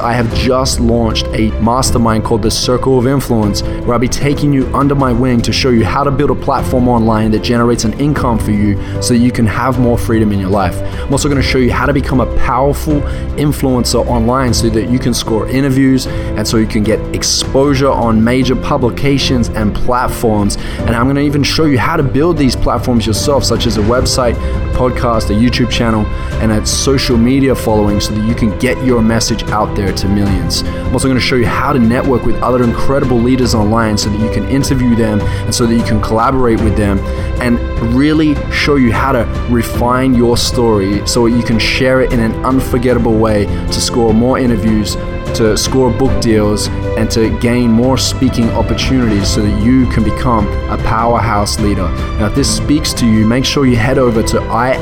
[0.00, 4.52] I have just launched a mastermind called the Circle of Influence, where I'll be taking
[4.52, 7.82] you under my wing to show you how to build a platform online that generates
[7.82, 10.80] an income for you so you can have more freedom in your life.
[11.02, 13.00] I'm also going to show you how to become a powerful
[13.40, 18.22] influencer online so that you can score interviews and so you can get exposure on
[18.22, 20.58] major publications and platforms.
[20.78, 23.78] And I'm going to even show you how to build these platforms yourself, such as
[23.78, 26.06] a website, a podcast, a YouTube channel,
[26.40, 30.08] and a social media following so that you can get your message out there to
[30.08, 30.62] millions.
[30.62, 34.10] I'm also going to show you how to network with other incredible leaders online so
[34.10, 36.98] that you can interview them and so that you can collaborate with them
[37.40, 37.58] and
[37.94, 42.20] really show you how to refine your story so that you can share it in
[42.20, 44.94] an unforgettable way to score more interviews,
[45.34, 46.68] to score book deals,
[46.98, 51.88] and to gain more speaking opportunities so that you can become a powerhouse leader.
[52.18, 54.74] Now, if this speaks to you, make sure you head over to I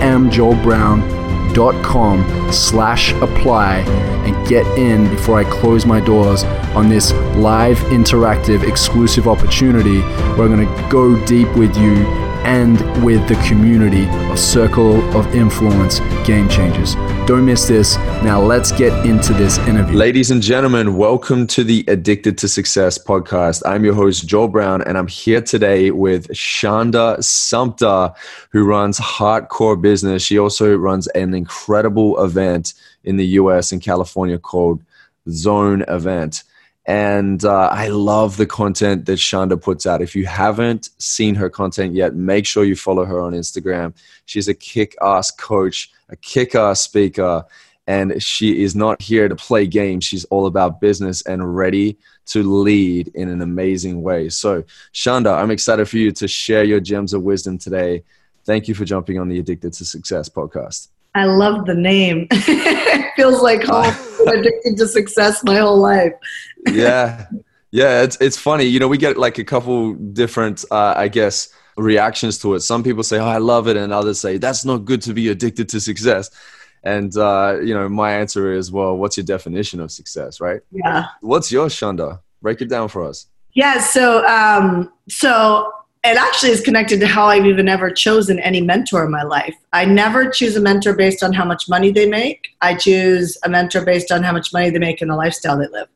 [1.57, 3.79] am Joel Brown com slash apply
[4.27, 10.47] and get in before I close my doors on this live interactive exclusive opportunity where
[10.47, 15.99] I'm going to go deep with you and with the community of Circle of Influence
[16.25, 16.95] Game Changers.
[17.27, 17.97] Don't miss this.
[18.23, 19.97] Now, let's get into this interview.
[19.97, 23.65] Ladies and gentlemen, welcome to the Addicted to Success podcast.
[23.67, 28.13] I'm your host, Joel Brown, and I'm here today with Shanda Sumpter,
[28.51, 30.23] who runs HeartCore Business.
[30.23, 34.81] She also runs an incredible event in the US and California called
[35.29, 36.45] Zone Event.
[36.87, 40.03] And uh, I love the content that Shanda puts out.
[40.03, 43.95] If you haven't seen her content yet, make sure you follow her on Instagram.
[44.27, 47.45] She's a kick ass coach, a kick ass speaker,
[47.89, 50.05] and she is not here to play games.
[50.05, 54.29] She's all about business and ready to lead in an amazing way.
[54.29, 54.63] So,
[54.93, 58.05] Shanda, I'm excited for you to share your gems of wisdom today.
[58.45, 60.89] Thank you for jumping on the Addicted to Success podcast.
[61.17, 62.29] I love the name.
[62.31, 63.95] it feels like home.
[64.29, 66.13] addicted to success my whole life.
[66.73, 67.27] Yeah,
[67.71, 68.03] yeah.
[68.03, 68.65] It's it's funny.
[68.65, 72.61] You know, we get like a couple different, uh, I guess, reactions to it.
[72.61, 75.29] Some people say, "Oh, I love it," and others say, "That's not good to be
[75.29, 76.31] addicted to success."
[76.87, 80.61] And uh, you know, my answer is, well, what's your definition of success, right?
[80.71, 81.07] Yeah.
[81.21, 82.21] What's yours, Shanda?
[82.43, 83.27] Break it down for us.
[83.55, 83.81] Yeah.
[83.81, 85.73] So, um, so
[86.05, 89.57] it actually is connected to how I've even ever chosen any mentor in my life.
[89.73, 92.47] I never choose a mentor based on how much money they make.
[92.61, 95.67] I choose a mentor based on how much money they make and the lifestyle they
[95.67, 95.89] live.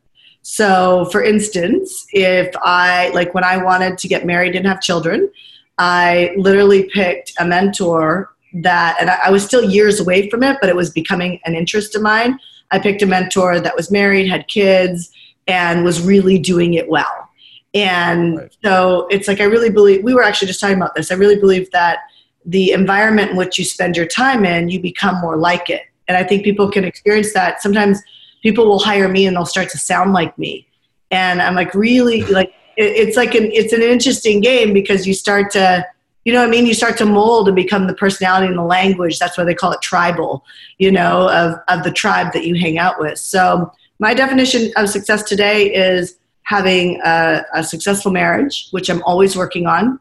[0.43, 5.31] So, for instance, if I, like when I wanted to get married and have children,
[5.79, 10.69] I literally picked a mentor that, and I, was still years away from it, but
[10.69, 12.39] it was becoming an interest of mine.
[12.71, 15.11] I picked a mentor that was married, had kids,
[15.47, 17.29] and was really doing it well.
[17.75, 18.57] And right.
[18.65, 21.13] so it's like, I really believe, we were actually just talking about this.
[21.13, 21.99] I really believe that
[22.45, 25.83] the environment in which you spend your time in, you become more like it.
[26.09, 27.63] And I think people can experience that.
[27.63, 28.03] Sometimes
[28.43, 30.67] people will hire me and they'll start to sound like me.
[31.11, 35.51] And I'm like, really, like, it's like an, it's an interesting game because you start
[35.53, 35.85] to,
[36.25, 36.67] you know what I mean?
[36.67, 39.19] You start to mold and become the personality and the language.
[39.19, 40.45] That's why they call it tribal,
[40.79, 43.19] you know, of, of the tribe that you hang out with.
[43.19, 49.37] So my definition of success today is having a, a successful marriage, which I'm always
[49.37, 49.99] working on.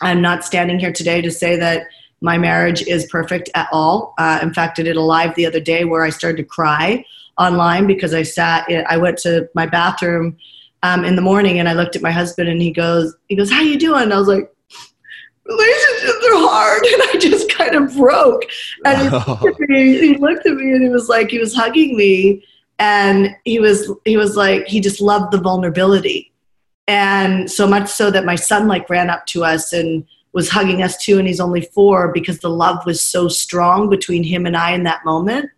[0.00, 1.86] I'm not standing here today to say that
[2.20, 4.14] my marriage is perfect at all.
[4.18, 7.04] Uh, in fact, I did a live the other day where I started to cry
[7.38, 8.66] online because I sat.
[8.88, 10.36] I went to my bathroom
[10.82, 13.50] um, in the morning and I looked at my husband and he goes, he goes,
[13.50, 14.50] "How you doing?" And I was like,
[15.44, 18.44] "Relationships are hard," and I just kind of broke.
[18.84, 21.54] And he looked at me, he looked at me and he was like, he was
[21.54, 22.44] hugging me
[22.78, 26.32] and he was he was like he just loved the vulnerability
[26.86, 30.82] and so much so that my son like ran up to us and was hugging
[30.82, 34.56] us too and he's only four because the love was so strong between him and
[34.56, 35.48] i in that moment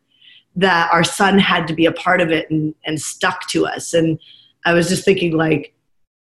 [0.56, 3.94] that our son had to be a part of it and, and stuck to us.
[3.94, 4.18] And
[4.64, 5.72] i was just thinking like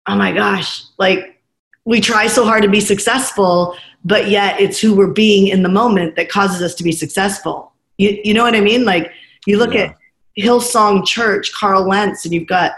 [0.07, 1.41] oh my gosh like
[1.85, 3.75] we try so hard to be successful
[4.05, 7.73] but yet it's who we're being in the moment that causes us to be successful.
[7.97, 8.85] You, you know what i mean?
[8.85, 9.11] Like
[9.45, 9.81] you look yeah.
[9.81, 9.97] at
[10.37, 12.73] Hillsong Church, Carl Lentz, and you've got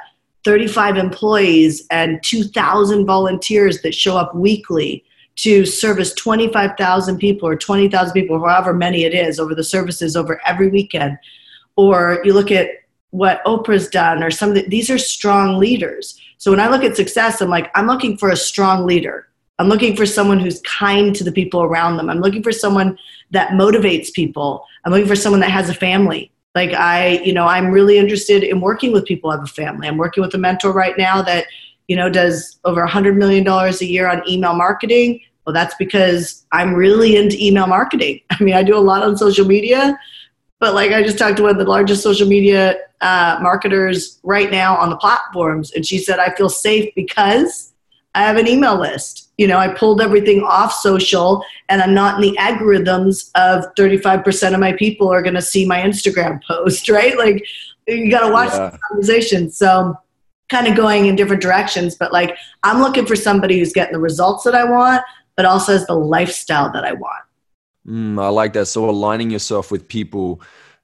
[0.45, 5.03] 35 employees and 2,000 volunteers that show up weekly
[5.37, 10.41] to service 25,000 people or 20,000 people, however many it is, over the services over
[10.45, 11.17] every weekend.
[11.75, 12.69] Or you look at
[13.11, 16.19] what Oprah's done, or some of the, these are strong leaders.
[16.37, 19.27] So when I look at success, I'm like, I'm looking for a strong leader.
[19.59, 22.09] I'm looking for someone who's kind to the people around them.
[22.09, 22.97] I'm looking for someone
[23.31, 24.65] that motivates people.
[24.83, 28.43] I'm looking for someone that has a family like i you know i'm really interested
[28.43, 31.21] in working with people who have a family i'm working with a mentor right now
[31.21, 31.45] that
[31.91, 35.75] you know does over a hundred million dollars a year on email marketing well that's
[35.75, 39.97] because i'm really into email marketing i mean i do a lot on social media
[40.61, 44.51] but like I just talked to one of the largest social media uh, marketers right
[44.51, 47.73] now on the platforms, and she said, I feel safe because
[48.13, 49.31] I have an email list.
[49.39, 54.53] You know, I pulled everything off social and I'm not in the algorithms of 35%
[54.53, 57.17] of my people are going to see my Instagram post, right?
[57.17, 57.43] Like,
[57.87, 58.69] you got to watch yeah.
[58.69, 59.49] the conversation.
[59.49, 59.97] So,
[60.51, 63.99] kind of going in different directions, but like, I'm looking for somebody who's getting the
[63.99, 65.01] results that I want,
[65.37, 67.23] but also has the lifestyle that I want.
[67.87, 68.65] Mm, I like that.
[68.67, 70.41] So, aligning yourself with people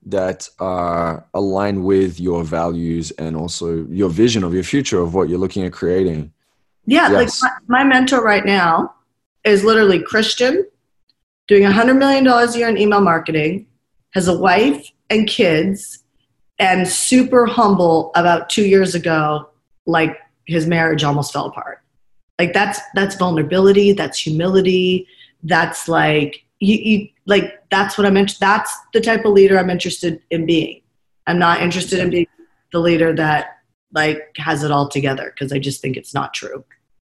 [0.07, 5.27] that are aligned with your values and also your vision of your future of what
[5.29, 6.31] you're looking at creating.
[6.85, 7.43] Yeah, yes.
[7.43, 8.95] like my, my, mentor right now
[9.43, 10.65] is literally Christian,
[11.47, 13.67] doing a $100 million a year in email marketing,
[14.11, 16.03] has a wife and kids,
[16.57, 19.49] and super humble about two years ago,
[19.87, 21.81] like his marriage almost fell apart.
[22.37, 25.07] Like that's that's vulnerability, that's humility,
[25.43, 28.45] that's like you, you like that's what I'm interested.
[28.45, 30.81] That's the type of leader I'm interested in being.
[31.25, 32.27] I'm not interested in being
[32.71, 33.57] the leader that
[33.93, 36.63] like has it all together because I just think it's not true.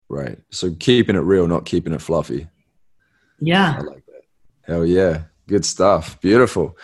[0.08, 0.40] Right.
[0.50, 2.48] So keeping it real, not keeping it fluffy.
[3.40, 3.76] Yeah.
[3.78, 4.24] I like that.
[4.64, 5.24] Hell yeah.
[5.48, 6.20] Good stuff.
[6.22, 6.78] Beautiful.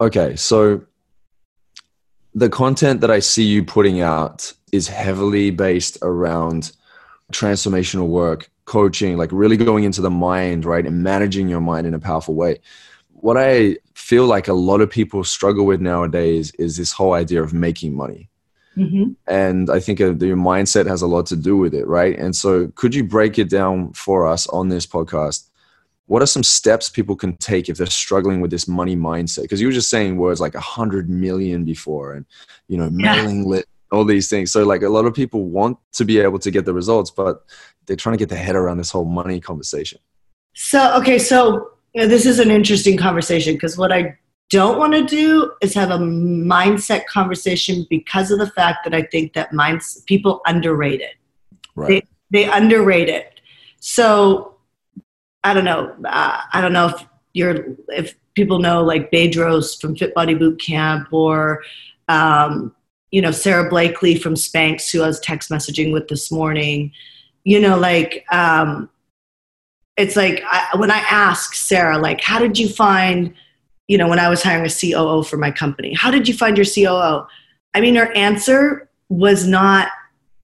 [0.00, 0.36] Okay.
[0.36, 0.82] So
[2.34, 6.72] the content that I see you putting out is heavily based around
[7.32, 10.86] transformational work, coaching, like really going into the mind, right?
[10.86, 12.60] And managing your mind in a powerful way.
[13.12, 17.42] What I feel like a lot of people struggle with nowadays is this whole idea
[17.42, 18.28] of making money.
[18.76, 19.12] Mm-hmm.
[19.26, 22.16] And I think uh, your mindset has a lot to do with it, right?
[22.16, 25.48] And so, could you break it down for us on this podcast?
[26.06, 29.42] What are some steps people can take if they're struggling with this money mindset?
[29.42, 32.24] Because you were just saying words like a hundred million before, and
[32.68, 33.62] you know, mailing yeah.
[33.90, 34.52] All these things.
[34.52, 37.44] So, like, a lot of people want to be able to get the results, but
[37.86, 39.98] they're trying to get their head around this whole money conversation.
[40.54, 44.18] So, okay, so you know, this is an interesting conversation because what I
[44.50, 49.02] don't want to do is have a mindset conversation because of the fact that I
[49.02, 51.14] think that minds people underrate it.
[51.74, 52.04] Right.
[52.30, 53.40] They they underrate it.
[53.80, 54.56] So
[55.44, 55.94] I don't know.
[56.04, 60.60] Uh, I don't know if you're if people know like Bedros from Fit Body Boot
[60.60, 61.62] Camp or
[62.08, 62.74] um,
[63.10, 66.92] you know Sara Blakely from Spanx who I was text messaging with this morning
[67.44, 68.90] you know like um
[69.96, 73.32] it's like I, when i ask sara like how did you find
[73.86, 76.58] you know when i was hiring a coo for my company how did you find
[76.58, 77.26] your coo
[77.74, 79.88] i mean her answer was not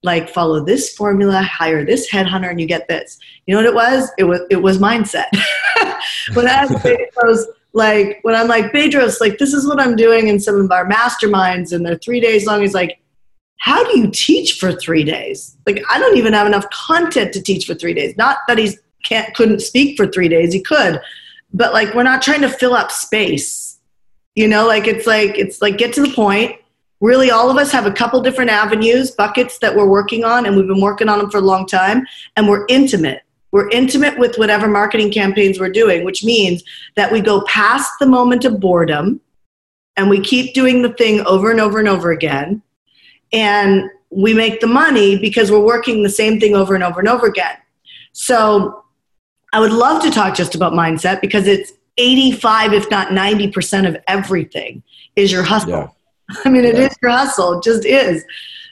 [0.05, 3.17] like follow this formula hire this headhunter and you get this.
[3.47, 4.11] You know what it was?
[4.19, 5.25] It was it was mindset.
[6.33, 10.39] When i was like when i'm like bedros like this is what i'm doing in
[10.39, 12.99] some of our masterminds and they're three days long he's like
[13.65, 15.57] how do you teach for three days?
[15.65, 18.15] Like, I don't even have enough content to teach for three days.
[18.15, 20.99] Not that he can't couldn't speak for three days, he could,
[21.51, 23.79] but like we're not trying to fill up space.
[24.35, 26.57] You know, like it's like it's like get to the point.
[27.01, 30.55] Really, all of us have a couple different avenues, buckets that we're working on, and
[30.55, 32.05] we've been working on them for a long time,
[32.35, 33.21] and we're intimate.
[33.55, 36.61] We're intimate with whatever marketing campaigns we're doing, which means
[36.97, 39.21] that we go past the moment of boredom
[39.95, 42.61] and we keep doing the thing over and over and over again
[43.31, 47.07] and we make the money because we're working the same thing over and over and
[47.07, 47.55] over again.
[48.11, 48.83] So
[49.53, 53.95] I would love to talk just about mindset because it's 85, if not 90% of
[54.09, 54.83] everything
[55.15, 55.69] is your hustle.
[55.69, 55.87] Yeah.
[56.43, 56.87] I mean, it yeah.
[56.87, 58.25] is your hustle, it just is.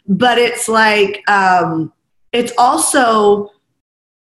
[0.10, 1.94] But it's like, um,
[2.34, 3.50] it's also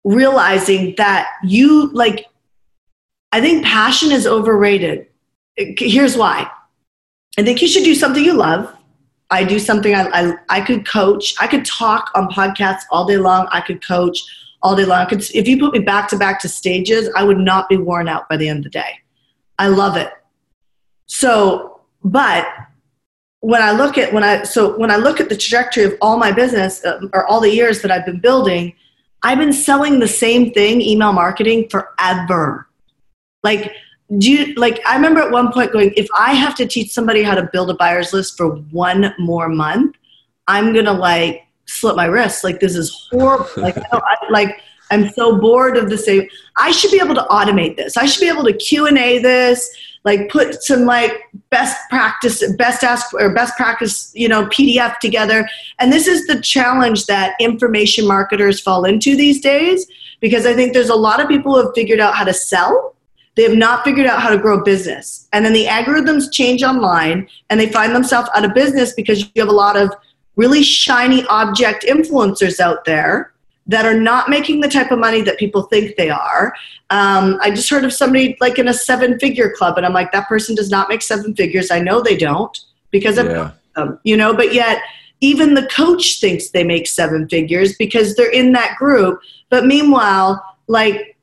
[0.09, 2.27] realizing that you, like,
[3.33, 5.07] I think passion is overrated.
[5.57, 6.51] Here's why
[7.37, 8.75] I think you should do something you love
[9.31, 11.35] I do something I, I, I could coach.
[11.39, 13.47] I could talk on podcasts all day long.
[13.51, 14.19] I could coach
[14.63, 15.01] all day long.
[15.01, 17.77] I could, if you put me back to back to stages, I would not be
[17.77, 19.01] worn out by the end of the day.
[19.59, 20.11] I love it.
[21.07, 22.47] So, but
[23.41, 26.17] when I look at when I so when I look at the trajectory of all
[26.17, 28.75] my business uh, or all the years that I've been building,
[29.23, 32.69] I've been selling the same thing, email marketing, forever.
[33.43, 33.73] Like
[34.17, 37.23] do you like i remember at one point going if i have to teach somebody
[37.23, 39.95] how to build a buyer's list for one more month
[40.47, 42.45] i'm gonna like slip my wrist.
[42.45, 43.47] Like this is horrible.
[43.57, 44.61] Like I, I, like
[44.91, 47.97] i'm so bored of the same i should be able to automate this.
[47.97, 49.69] I should be able to q&a this
[50.05, 51.13] like put some like
[51.51, 56.41] best practice best ask or best practice you know pdf together and this is the
[56.41, 59.87] challenge that information marketers fall into these days
[60.21, 62.95] because i think there's a lot of people who have figured out how to sell
[63.39, 65.29] they have not figured out how to grow business.
[65.33, 69.29] And then the algorithms change online and they find themselves out of business because you
[69.37, 69.95] have a lot of
[70.35, 73.33] really shiny object influencers out there
[73.69, 76.55] that are not making the type of money that people think they are.
[76.91, 80.11] Um, I just heard of somebody like in a seven figure club, and I'm like,
[80.13, 81.71] that person does not make seven figures.
[81.71, 82.59] I know they don't
[82.91, 83.53] because I've yeah.
[83.77, 84.83] them, you know, but yet
[85.21, 89.21] even the coach thinks they make seven figures because they're in that group.
[89.51, 91.17] But meanwhile, like,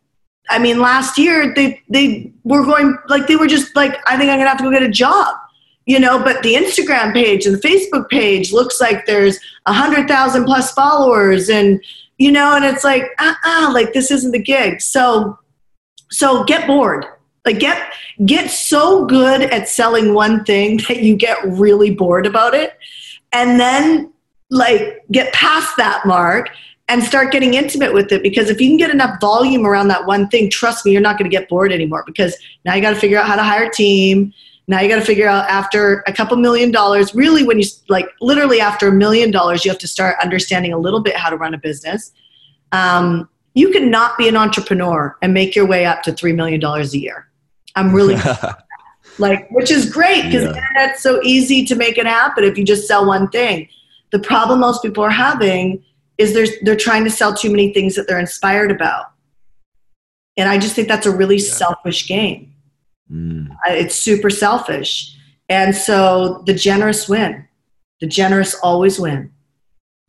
[0.50, 4.30] I mean, last year they they were going like they were just like, I think
[4.30, 5.36] I'm gonna have to go get a job
[5.88, 10.08] you know but the instagram page and the facebook page looks like there's a hundred
[10.08, 11.80] thousand plus followers and
[12.18, 14.82] you know, and it's like, uh-uh, like this isn't the gig.
[14.82, 15.38] So,
[16.12, 17.06] so get bored.
[17.46, 17.94] Like get
[18.26, 22.74] get so good at selling one thing that you get really bored about it,
[23.32, 24.12] and then
[24.50, 26.50] like get past that mark
[26.88, 28.22] and start getting intimate with it.
[28.24, 31.18] Because if you can get enough volume around that one thing, trust me, you're not
[31.18, 32.04] going to get bored anymore.
[32.06, 34.34] Because now you got to figure out how to hire a team
[34.68, 38.08] now you got to figure out after a couple million dollars, really, when you like
[38.20, 41.38] literally after a million dollars, you have to start understanding a little bit how to
[41.38, 42.12] run a business.
[42.72, 46.84] Um, you cannot be an entrepreneur and make your way up to $3 million a
[46.84, 47.30] year.
[47.76, 48.16] I'm really
[49.20, 50.56] like, which is great because yeah.
[50.56, 53.70] internet's so easy to make it happen if you just sell one thing.
[54.12, 55.84] The problem most people are having
[56.18, 59.12] is they're, they're trying to sell too many things that they're inspired about.
[60.38, 61.52] And I just think that's a really yeah.
[61.52, 62.55] selfish game.
[63.12, 63.56] Mm.
[63.68, 65.16] It's super selfish.
[65.50, 67.48] And so the generous win.
[68.02, 69.32] The generous always win.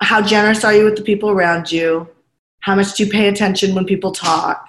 [0.03, 2.09] How generous are you with the people around you?
[2.61, 4.69] How much do you pay attention when people talk?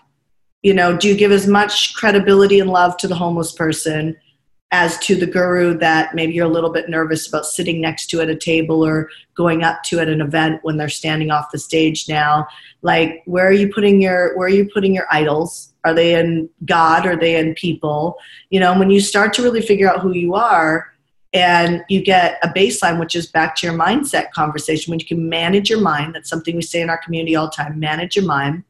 [0.62, 4.18] You know, do you give as much credibility and love to the homeless person
[4.72, 8.20] as to the guru that maybe you're a little bit nervous about sitting next to
[8.20, 11.58] at a table or going up to at an event when they're standing off the
[11.58, 12.46] stage now?
[12.82, 15.74] Like, where are you putting your where are you putting your idols?
[15.86, 17.06] Are they in God?
[17.06, 18.18] Are they in people?
[18.50, 20.88] You know, when you start to really figure out who you are
[21.34, 25.30] and you get a baseline, which is back to your mindset conversation, when you can
[25.30, 28.26] manage your mind, that's something we say in our community all the time manage your
[28.26, 28.64] mind,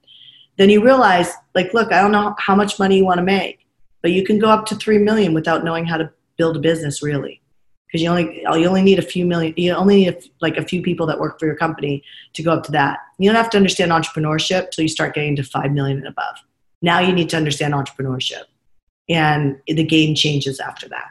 [0.58, 3.67] then you realize, like, look, I don't know how much money you want to make,
[4.02, 7.02] but you can go up to three million without knowing how to build a business
[7.02, 7.42] really
[7.88, 10.66] because you only you only need a few million you only need a, like a
[10.66, 13.50] few people that work for your company to go up to that you don't have
[13.50, 16.38] to understand entrepreneurship till you start getting to 5 million and above
[16.82, 18.44] now you need to understand entrepreneurship.
[19.10, 21.10] And the game changes after that.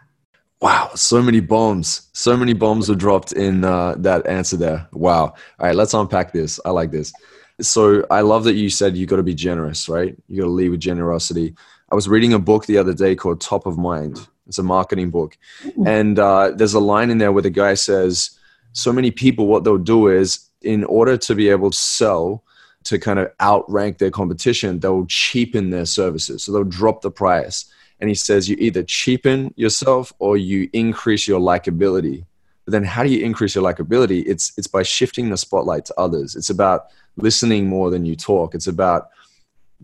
[0.61, 2.09] Wow, so many bombs.
[2.13, 4.89] So many bombs were dropped in uh, that answer there.
[4.93, 5.25] Wow.
[5.25, 6.61] All right, let's unpack this.
[6.65, 7.13] I like this.
[7.61, 10.17] So I love that you said you got to be generous, right?
[10.29, 11.55] You got to lead with generosity.
[11.91, 14.27] I was reading a book the other day called Top of Mind.
[14.49, 15.39] It's a marketing book.
[15.87, 18.31] And uh, there's a line in there where the guy says,
[18.73, 22.43] So many people, what they'll do is, in order to be able to sell,
[22.85, 26.45] to kind of outrank their competition, they'll cheapen their services.
[26.45, 27.67] So they'll drop the price.
[28.01, 32.27] And he says you either cheapen yourself or you increase your likability.
[32.65, 34.25] But then how do you increase your likability?
[34.27, 36.37] It's it's by shifting the spotlight to others.
[36.37, 38.55] It's about listening more than you talk.
[38.55, 39.09] It's about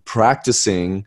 [0.04, 1.06] practicing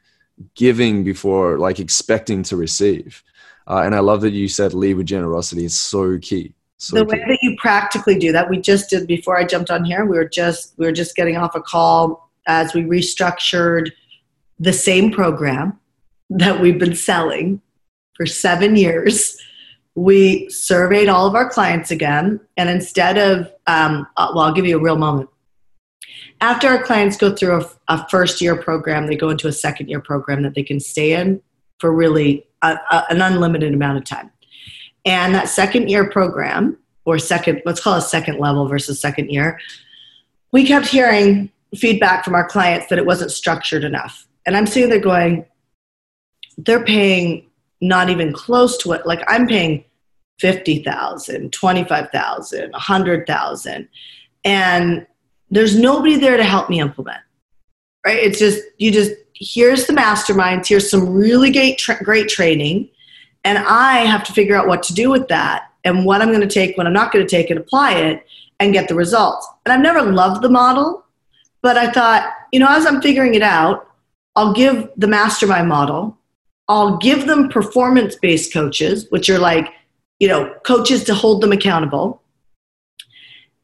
[0.56, 3.24] giving before like expecting to receive.
[3.68, 5.65] Uh, and I love that you said lead with generosity.
[5.65, 6.54] is so key.
[6.77, 9.86] So the way that you practically do that, we just did before I jumped on
[9.86, 10.06] here.
[10.06, 13.92] We were just we were just getting off a call as we restructured
[14.60, 15.80] the same program
[16.30, 17.62] that we've been selling
[18.15, 19.38] for seven years.
[19.96, 24.65] We surveyed all of our clients again, and instead of um, uh, well, I'll give
[24.65, 25.30] you a real moment.
[26.42, 29.89] After our clients go through a, a first year program, they go into a second
[29.89, 31.42] year program that they can stay in
[31.80, 34.32] for really a, a, an unlimited amount of time.
[35.06, 39.60] And that second year program, or second, let's call it second level versus second year,
[40.51, 44.27] we kept hearing feedback from our clients that it wasn't structured enough.
[44.46, 45.46] And I'm seeing they're going,
[46.58, 47.48] they're paying
[47.82, 49.06] not even close to it.
[49.06, 49.84] Like I'm paying
[50.39, 53.89] 50,000, 25,000, 100,000.
[54.44, 55.08] And
[55.50, 57.22] there's nobody there to help me implement.
[58.06, 58.18] Right?
[58.18, 62.90] It's just, you just, here's the masterminds, here's some really great, tra- great training
[63.46, 66.42] and I have to figure out what to do with that and what I'm going
[66.42, 68.25] to take, what I'm not going to take, and apply it
[68.60, 69.48] and get the results.
[69.66, 71.06] And I've never loved the model,
[71.62, 73.92] but I thought, you know, as I'm figuring it out,
[74.36, 76.18] I'll give the mastermind model,
[76.68, 79.72] I'll give them performance based coaches, which are like,
[80.20, 82.24] you know, coaches to hold them accountable.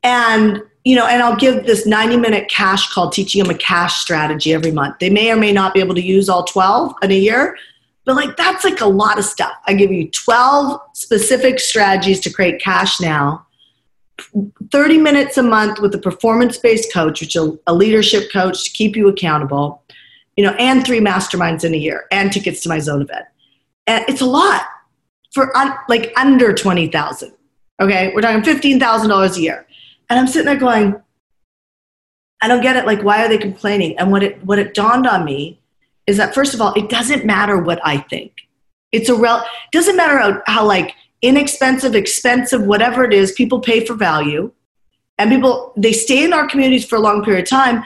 [0.04, 4.02] And you know, and I'll give this 90 minute cash call teaching them a cash
[4.02, 4.98] strategy every month.
[5.00, 7.58] They may or may not be able to use all 12 in a year,
[8.06, 9.54] but like that's like a lot of stuff.
[9.68, 13.46] I give you 12 specific strategies to create cash now.
[14.72, 18.96] 30 minutes a month with a performance-based coach, which is a leadership coach to keep
[18.96, 19.84] you accountable,
[20.36, 23.26] you know, and three masterminds in a year and tickets to my zone event.
[23.88, 24.64] And it's a lot
[25.34, 27.34] for un- like under 20,000.
[27.82, 28.12] Okay.
[28.14, 29.66] We're talking $15,000 a year.
[30.12, 31.02] And I'm sitting there going,
[32.42, 32.86] I don't get it.
[32.86, 33.98] Like, why are they complaining?
[33.98, 35.58] And what it what it dawned on me
[36.06, 38.34] is that first of all, it doesn't matter what I think.
[38.92, 39.42] It's a real
[39.72, 44.52] doesn't matter how, how like inexpensive, expensive, whatever it is, people pay for value.
[45.18, 47.86] And people they stay in our communities for a long period of time,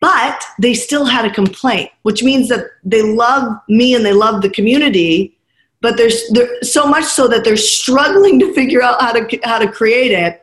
[0.00, 4.42] but they still had a complaint, which means that they love me and they love
[4.42, 5.38] the community,
[5.80, 9.60] but there's there so much so that they're struggling to figure out how to how
[9.60, 10.42] to create it,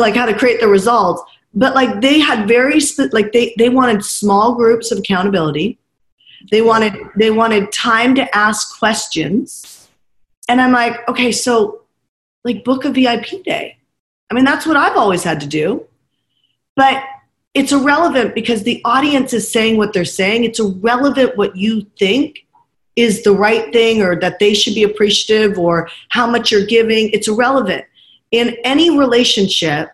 [0.00, 1.22] like how to create the results.
[1.54, 2.80] But like they had very
[3.12, 5.78] like they they wanted small groups of accountability.
[6.50, 9.88] They wanted they wanted time to ask questions.
[10.48, 11.82] And i'm like okay so
[12.44, 13.78] like book a vip day.
[14.30, 15.86] I mean that's what i've always had to do.
[16.76, 17.04] But
[17.54, 20.42] it's irrelevant because the audience is saying what they're saying.
[20.42, 22.44] It's irrelevant what you think
[22.96, 27.10] is the right thing or that they should be appreciative or how much you're giving.
[27.10, 27.84] It's irrelevant
[28.34, 29.90] in any relationship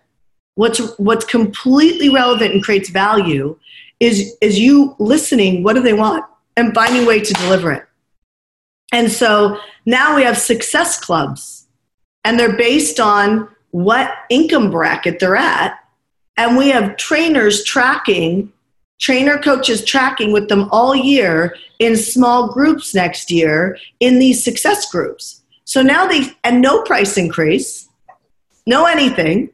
[0.54, 3.54] what's what's completely relevant and creates value
[4.00, 6.24] is is you listening what do they want
[6.56, 7.84] and finding a way to deliver it.
[8.92, 11.68] And so now we have success clubs
[12.24, 15.78] and they're based on what income bracket they're at
[16.38, 18.50] and we have trainers tracking
[18.98, 24.90] trainer coaches tracking with them all year in small groups next year in these success
[24.90, 25.42] groups.
[25.66, 27.89] So now they and no price increase
[28.66, 29.50] no anything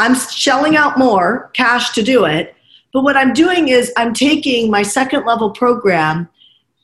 [0.00, 2.54] I'm shelling out more cash to do it.
[2.92, 6.26] But what I'm doing is I'm taking my second level program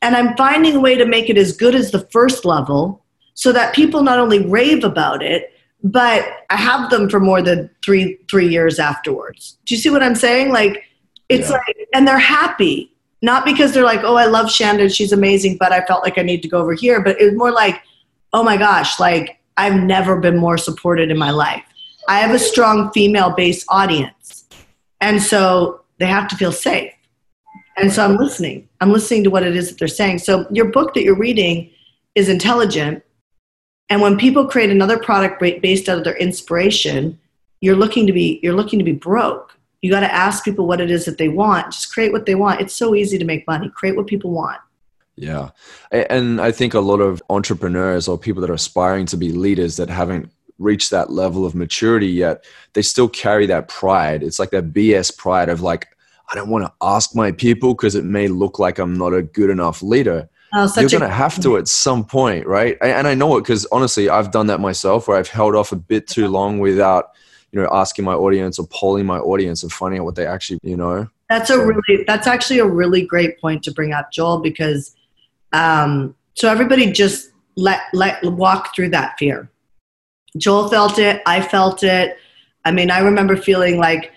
[0.02, 3.52] and I'm finding a way to make it as good as the first level so
[3.52, 8.18] that people not only rave about it, but I have them for more than three
[8.30, 9.56] three years afterwards.
[9.64, 10.52] Do you see what I'm saying?
[10.52, 10.85] Like
[11.30, 11.56] it's yeah.
[11.56, 12.92] like and they're happy.
[13.23, 16.23] Not because they're like, oh, I love Shandon, she's amazing, but I felt like I
[16.23, 17.00] need to go over here.
[17.00, 17.82] But it was more like,
[18.35, 21.64] oh my gosh, like I've never been more supported in my life.
[22.08, 24.48] I have a strong female based audience.
[25.00, 26.92] And so they have to feel safe.
[27.76, 28.68] And so I'm listening.
[28.80, 30.20] I'm listening to what it is that they're saying.
[30.20, 31.70] So your book that you're reading
[32.14, 33.02] is intelligent.
[33.90, 37.18] And when people create another product based out of their inspiration,
[37.60, 39.58] you're looking to be you're looking to be broke.
[39.82, 41.73] You got to ask people what it is that they want.
[41.73, 42.60] Just create what they want.
[42.60, 43.71] It's so easy to make money.
[43.75, 44.58] Create what people want.
[45.16, 45.50] Yeah.
[45.90, 49.76] And I think a lot of entrepreneurs or people that are aspiring to be leaders
[49.76, 54.22] that haven't reached that level of maturity yet, they still carry that pride.
[54.22, 55.88] It's like that BS pride of like,
[56.30, 59.22] I don't want to ask my people because it may look like I'm not a
[59.22, 60.28] good enough leader.
[60.52, 62.78] Oh, You're going to have to at some point, right?
[62.80, 65.76] And I know it because honestly, I've done that myself where I've held off a
[65.76, 67.10] bit too long without,
[67.52, 70.58] you know, asking my audience or polling my audience and finding out what they actually,
[70.62, 71.08] you know.
[71.28, 74.94] That's a really, that's actually a really great point to bring up, Joel, because
[75.56, 79.50] um, so everybody just let let walk through that fear
[80.38, 81.23] Joel felt it.
[81.26, 82.19] I felt it.
[82.64, 84.12] I mean, I remember feeling like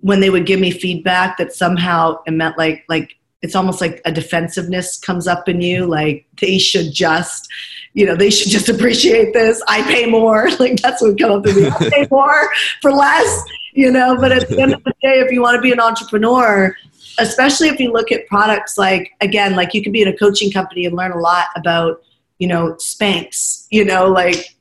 [0.00, 4.00] when they would give me feedback that somehow it meant like like it's almost like
[4.04, 7.48] a defensiveness comes up in you like they should just
[7.94, 11.46] you know they should just appreciate this i pay more like that's what come up
[11.46, 12.50] in me i pay more
[12.82, 15.62] for less you know but at the end of the day if you want to
[15.62, 16.76] be an entrepreneur
[17.18, 20.50] especially if you look at products like again like you can be in a coaching
[20.50, 22.02] company and learn a lot about
[22.38, 24.56] you know spanx you know like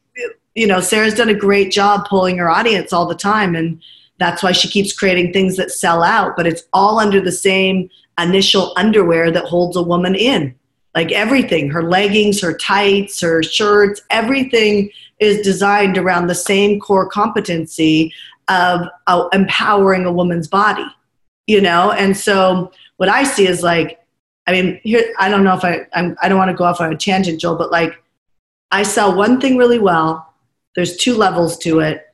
[0.55, 3.55] you know, Sara's done a great job pulling her audience all the time.
[3.55, 3.81] And
[4.17, 7.89] that's why she keeps creating things that sell out, but it's all under the same
[8.17, 10.55] initial underwear that holds a woman in.
[10.95, 14.89] Like everything, her leggings, her tights, her shirts, everything
[15.19, 18.13] is designed around the same core competency
[18.47, 20.85] of uh, empowering a woman's body,
[21.47, 21.91] you know?
[21.91, 23.99] And so what I see is like,
[24.47, 26.79] I mean, here, I don't know if I, I'm, I don't want to go off
[26.81, 28.01] on a tangent, Joel, but like,
[28.71, 30.34] I sell one thing really well
[30.75, 32.05] there's two levels to it.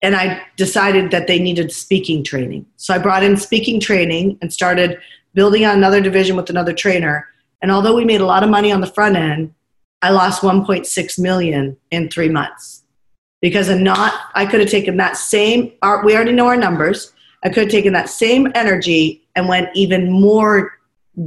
[0.00, 2.64] And I decided that they needed speaking training.
[2.76, 4.98] So I brought in speaking training and started
[5.34, 7.26] building on another division with another trainer.
[7.60, 9.52] And although we made a lot of money on the front end,
[10.00, 12.84] I lost 1.6 million in three months
[13.42, 15.72] because I'm not, I could have taken that same,
[16.04, 17.12] we already know our numbers.
[17.44, 20.78] I could have taken that same energy and went even more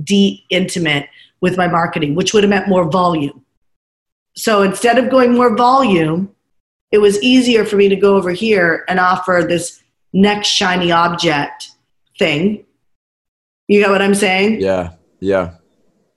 [0.03, 1.07] deep, intimate
[1.41, 3.43] with my marketing, which would have meant more volume.
[4.35, 6.33] So instead of going more volume,
[6.91, 9.81] it was easier for me to go over here and offer this
[10.13, 11.71] next shiny object
[12.19, 12.65] thing.
[13.67, 14.59] You get what I'm saying?
[14.61, 15.55] Yeah, yeah.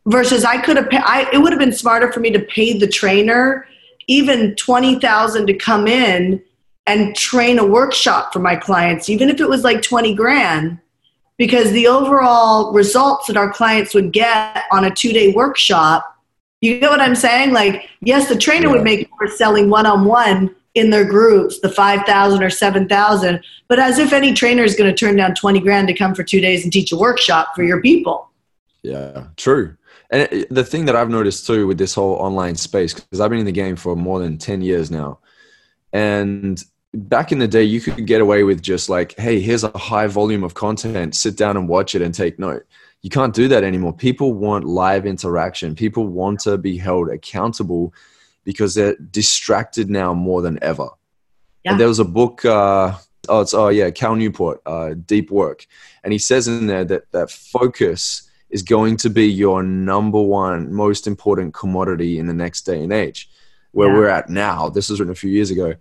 [0.06, 0.88] Versus, I could have.
[0.90, 3.66] I it would have been smarter for me to pay the trainer
[4.06, 6.42] even twenty thousand to come in
[6.86, 10.78] and train a workshop for my clients, even if it was like twenty grand,
[11.38, 16.10] because the overall results that our clients would get on a two day workshop.
[16.60, 17.52] You get what I'm saying?
[17.52, 18.72] Like, yes, the trainer yeah.
[18.72, 23.78] would make more selling one on one in their groups, the 5,000 or 7,000, but
[23.78, 26.40] as if any trainer is going to turn down 20 grand to come for two
[26.40, 28.28] days and teach a workshop for your people.
[28.82, 29.76] Yeah, true.
[30.10, 33.38] And the thing that I've noticed too with this whole online space, because I've been
[33.38, 35.20] in the game for more than 10 years now.
[35.92, 36.62] And
[36.94, 40.06] back in the day, you could get away with just like, hey, here's a high
[40.06, 42.64] volume of content, sit down and watch it and take note.
[43.02, 43.92] You can't do that anymore.
[43.92, 47.92] People want live interaction, people want to be held accountable
[48.44, 50.88] because they're distracted now more than ever.
[51.64, 51.72] Yeah.
[51.72, 52.94] And there was a book, uh,
[53.28, 55.66] oh, it's, oh yeah, Cal Newport, uh, Deep Work.
[56.02, 60.72] And he says in there that, that focus is going to be your number one
[60.72, 63.28] most important commodity in the next day and age
[63.74, 63.94] where yeah.
[63.94, 64.68] we're at now.
[64.68, 65.74] This was written a few years ago.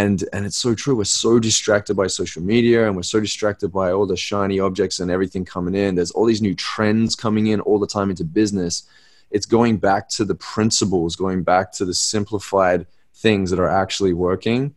[0.00, 0.96] And, and it's so true.
[0.96, 4.98] We're so distracted by social media and we're so distracted by all the shiny objects
[5.00, 5.94] and everything coming in.
[5.94, 8.88] There's all these new trends coming in all the time into business
[9.34, 14.12] it's going back to the principles, going back to the simplified things that are actually
[14.12, 14.72] working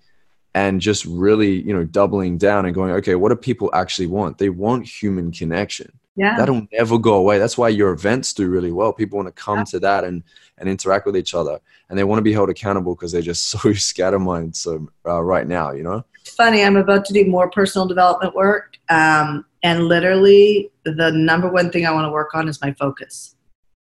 [0.55, 4.39] and just really, you know, doubling down and going, okay, what do people actually want?
[4.39, 5.91] They want human connection.
[6.17, 6.35] Yeah.
[6.35, 7.37] That'll never go away.
[7.37, 8.91] That's why your events do really well.
[8.91, 9.63] People want to come yeah.
[9.65, 10.23] to that and,
[10.57, 11.59] and interact with each other.
[11.89, 15.47] And they want to be held accountable because they're just so scattermined so uh, right
[15.47, 16.03] now, you know?
[16.21, 16.63] It's funny.
[16.63, 18.77] I'm about to do more personal development work.
[18.89, 23.35] Um, and literally the number one thing I want to work on is my focus.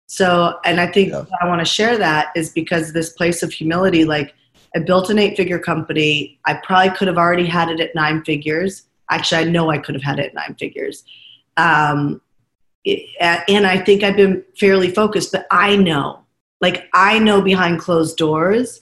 [0.06, 1.24] So, and I think yeah.
[1.40, 4.34] I want to share that is because this place of humility, like
[4.74, 6.38] I built an eight figure company.
[6.46, 8.82] I probably could have already had it at nine figures.
[9.10, 11.04] Actually, I know I could have had it at nine figures.
[11.56, 12.20] Um,
[12.86, 16.20] Uh, and I think I've been fairly focused, but I know,
[16.60, 18.80] like, I know behind closed doors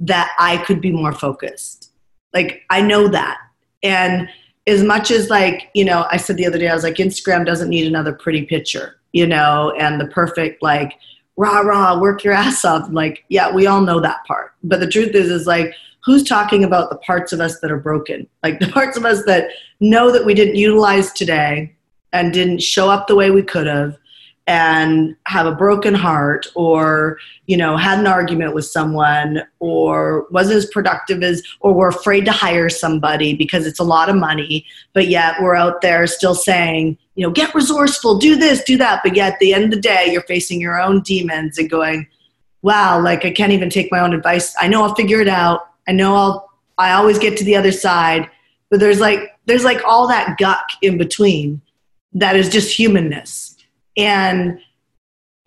[0.00, 1.92] that I could be more focused.
[2.32, 3.38] Like, I know that.
[3.82, 4.28] And
[4.66, 7.44] as much as, like, you know, I said the other day, I was like, Instagram
[7.44, 10.94] doesn't need another pretty picture you know, and the perfect like
[11.36, 12.88] rah rah work your ass off.
[12.90, 14.52] Like, yeah, we all know that part.
[14.62, 17.78] But the truth is, is like, who's talking about the parts of us that are
[17.78, 18.28] broken?
[18.42, 21.74] Like the parts of us that know that we didn't utilize today
[22.12, 23.96] and didn't show up the way we could have
[24.50, 30.56] and have a broken heart or you know had an argument with someone or wasn't
[30.56, 34.66] as productive as or we're afraid to hire somebody because it's a lot of money
[34.92, 39.00] but yet we're out there still saying you know get resourceful do this do that
[39.04, 42.04] but yet at the end of the day you're facing your own demons and going
[42.62, 44.54] wow like i can't even take my own advice.
[44.60, 45.68] I know i'll figure it out.
[45.86, 48.28] I know i'll i always get to the other side.
[48.68, 51.60] But there's like there's like all that guck in between
[52.12, 53.56] that is just humanness.
[53.96, 54.60] And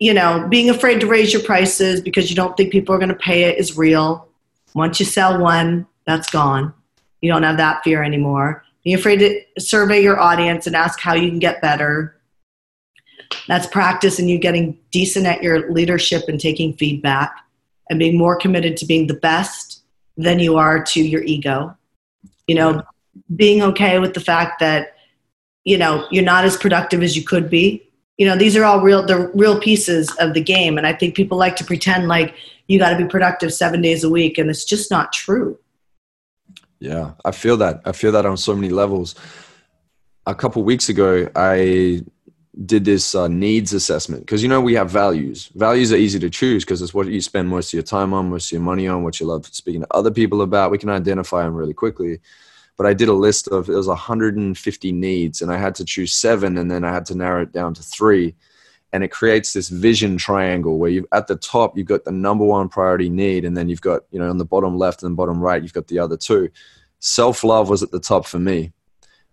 [0.00, 3.08] you know being afraid to raise your prices because you don't think people are going
[3.08, 4.28] to pay it is real.
[4.74, 6.74] Once you sell one that's gone.
[7.20, 8.64] You don't have that fear anymore.
[8.84, 12.20] Being afraid to survey your audience and ask how you can get better.
[13.48, 17.34] That's practice and you getting decent at your leadership and taking feedback
[17.88, 19.82] and being more committed to being the best
[20.16, 21.76] than you are to your ego.
[22.46, 22.82] You know
[23.34, 24.93] being okay with the fact that
[25.64, 27.82] you know you're not as productive as you could be.
[28.18, 30.78] You know these are all real the real pieces of the game.
[30.78, 32.34] And i think people like to pretend like
[32.68, 35.58] you got to be productive seven days a week and it's just not true.
[36.78, 37.80] Yeah i feel that.
[37.84, 39.14] I feel that on so many levels.
[40.26, 42.02] A couple weeks ago i
[42.66, 45.50] did this uh, needs assessment because you know we have values.
[45.56, 48.30] Values are easy to choose because it's what you spend most of your time on
[48.30, 50.70] most of your money on what you love speaking to other people about.
[50.70, 52.20] We can identify them really quickly
[52.76, 56.12] but I did a list of it was 150 needs, and I had to choose
[56.12, 58.34] seven, and then I had to narrow it down to three.
[58.92, 62.44] And it creates this vision triangle where you at the top you've got the number
[62.44, 65.40] one priority need, and then you've got you know on the bottom left and bottom
[65.40, 66.50] right you've got the other two.
[67.00, 68.72] Self love was at the top for me.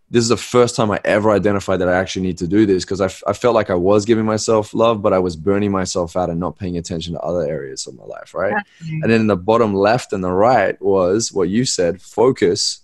[0.10, 2.84] This is the first time I ever identified that I actually need to do this
[2.84, 5.72] because I, f- I felt like I was giving myself love, but I was burning
[5.72, 8.52] myself out and not paying attention to other areas of my life, right?
[8.82, 12.81] And then in the bottom left and the right was what you said focus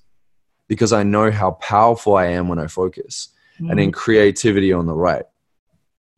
[0.67, 3.29] because I know how powerful I am when I focus.
[3.59, 3.69] Mm.
[3.69, 5.25] And then creativity on the right.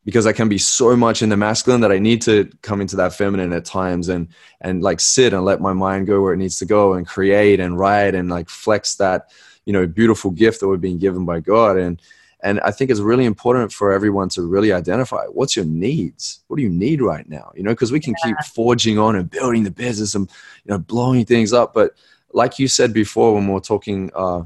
[0.05, 2.95] Because I can be so much in the masculine that I need to come into
[2.95, 4.27] that feminine at times and
[4.61, 7.59] and like sit and let my mind go where it needs to go and create
[7.59, 9.31] and write and like flex that,
[9.65, 11.77] you know, beautiful gift that we're being given by God.
[11.77, 12.01] And
[12.41, 16.39] and I think it's really important for everyone to really identify what's your needs.
[16.47, 17.51] What do you need right now?
[17.53, 18.29] You know, because we can yeah.
[18.29, 20.29] keep forging on and building the business and
[20.63, 21.91] you know blowing things up, but
[22.33, 24.43] like you said before when we were talking uh,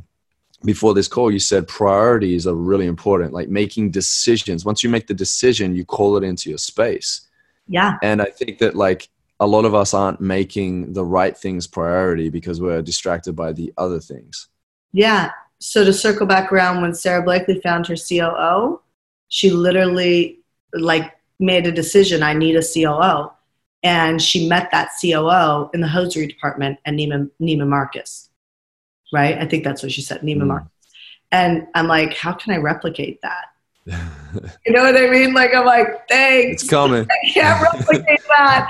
[0.63, 4.65] before this call, you said priorities are really important, like making decisions.
[4.65, 7.21] Once you make the decision, you call it into your space.
[7.67, 7.97] Yeah.
[8.01, 12.29] And I think that like a lot of us aren't making the right things priority
[12.29, 14.47] because we're distracted by the other things.
[14.93, 15.31] Yeah.
[15.59, 18.81] So to circle back around when Sara Blakely found her COO,
[19.27, 20.39] she literally
[20.73, 23.31] like made a decision I need a COO.
[23.83, 28.29] And she met that COO in the hosiery department at Neiman, Neiman Marcus.
[29.11, 29.37] Right?
[29.37, 30.47] I think that's what she said, Neiman mm.
[30.47, 30.69] Marcus.
[31.31, 33.45] And I'm like, how can I replicate that?
[33.85, 35.33] you know what I mean?
[35.33, 36.63] Like I'm like, thanks.
[36.63, 37.05] It's coming.
[37.09, 38.69] I can't replicate that.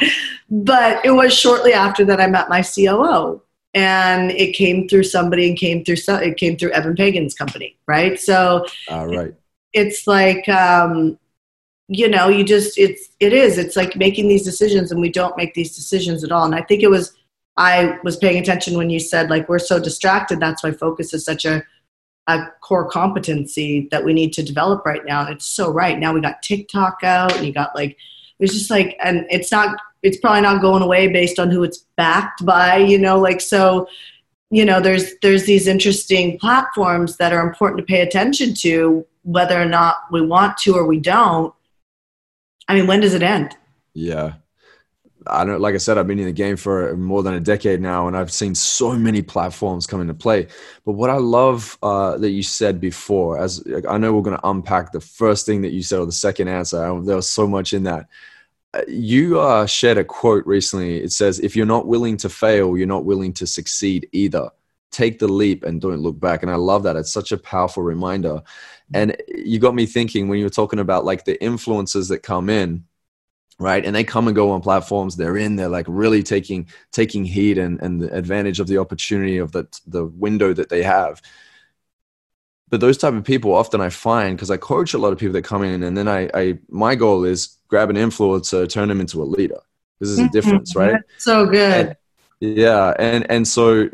[0.49, 3.41] But it was shortly after that I met my COO,
[3.73, 8.19] and it came through somebody and came through it came through Eben Pagan's company, right?
[8.19, 9.27] So, uh, right.
[9.27, 9.35] It,
[9.73, 11.19] it's like um,
[11.93, 13.57] you know, you just it's it is.
[13.57, 16.45] It's like making these decisions, and we don't make these decisions at all.
[16.45, 17.13] And I think it was
[17.57, 20.39] I was paying attention when you said like we're so distracted.
[20.39, 21.63] That's why focus is such a
[22.27, 25.27] a core competency that we need to develop right now.
[25.27, 25.99] It's so right.
[25.99, 27.97] Now we got TikTok out and you got like,
[28.39, 31.85] there's just like, and it's not, it's probably not going away based on who it's
[31.97, 33.87] backed by, you know, like, so,
[34.51, 39.61] you know, there's, there's these interesting platforms that are important to pay attention to, whether
[39.61, 41.53] or not we want to or we don't.
[42.67, 43.55] I mean, when does it end?
[43.93, 44.33] Yeah.
[45.27, 47.81] I don't like I said, I've been in the game for more than a decade
[47.81, 50.47] now, and I've seen so many platforms come into play.
[50.85, 54.47] But what I love uh, that you said before, as I know we're going to
[54.47, 56.77] unpack the first thing that you said or the second answer.
[57.03, 58.07] there was so much in that.
[58.73, 60.97] Uh, you uh, shared a quote recently.
[60.97, 64.49] It says, "If you're not willing to fail, you're not willing to succeed either.
[64.93, 66.95] Take the leap and don't look back." And I love that.
[66.95, 68.41] It's such a powerful reminder.
[68.93, 72.49] And you got me thinking when you were talking about like the influences that come
[72.49, 72.85] in
[73.59, 73.85] right?
[73.85, 75.15] And they come and go on platforms.
[75.15, 75.55] They're in.
[75.55, 79.67] They're like really taking taking heed and, and the advantage of the opportunity of the,
[79.87, 81.21] the window that they have.
[82.69, 85.33] But those type of people often i find because i coach a lot of people
[85.33, 88.99] that come in and then I, I my goal is grab an influencer turn them
[88.99, 89.59] into a leader.
[89.99, 90.31] This is a mm-hmm.
[90.31, 90.99] difference right?
[91.19, 91.87] So good.
[91.87, 91.95] And,
[92.39, 92.93] yeah.
[92.97, 93.89] And and so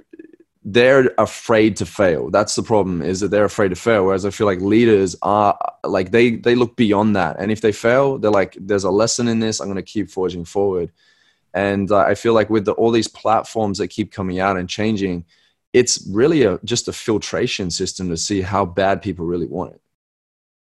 [0.63, 2.30] they're afraid to fail.
[2.30, 5.58] That's the problem is that they're afraid to fail whereas i feel like leaders are
[5.86, 7.38] like they they look beyond that.
[7.39, 9.60] And if they fail they're like there's a lesson in this.
[9.60, 10.91] I'm going to keep forging forward.
[11.54, 14.69] And uh, i feel like with the, all these platforms that keep coming out and
[14.69, 15.26] changing
[15.72, 19.82] it's really a just a filtration system to see how bad people really want it.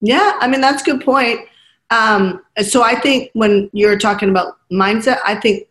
[0.00, 1.40] Yeah i mean that's a good point.
[1.88, 5.68] Um, so i think when you're talking about mindset i think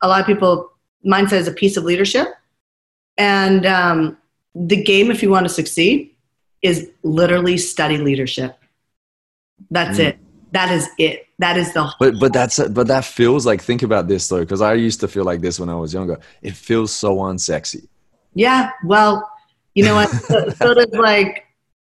[0.00, 0.70] a lot of people
[1.04, 2.28] mindset is a piece of leadership
[3.18, 4.16] and um,
[4.54, 6.14] the game, if you want to succeed,
[6.62, 8.56] is literally study leadership.
[9.70, 10.06] That's mm.
[10.06, 10.18] it.
[10.52, 11.26] That is it.
[11.38, 11.92] That is the.
[12.00, 15.08] But but that's but that feels like think about this though, because I used to
[15.08, 16.18] feel like this when I was younger.
[16.42, 17.86] It feels so unsexy.
[18.34, 18.70] Yeah.
[18.84, 19.30] Well,
[19.74, 20.08] you know what?
[20.10, 21.46] so, so does like,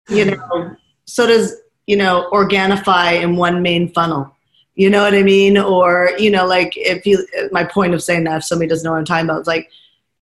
[0.09, 1.57] you know, so does
[1.87, 4.35] you know Organifi in one main funnel.
[4.75, 5.57] You know what I mean?
[5.59, 8.93] Or you know, like if you, my point of saying that if somebody doesn't know
[8.93, 9.71] what I'm talking about, it's like,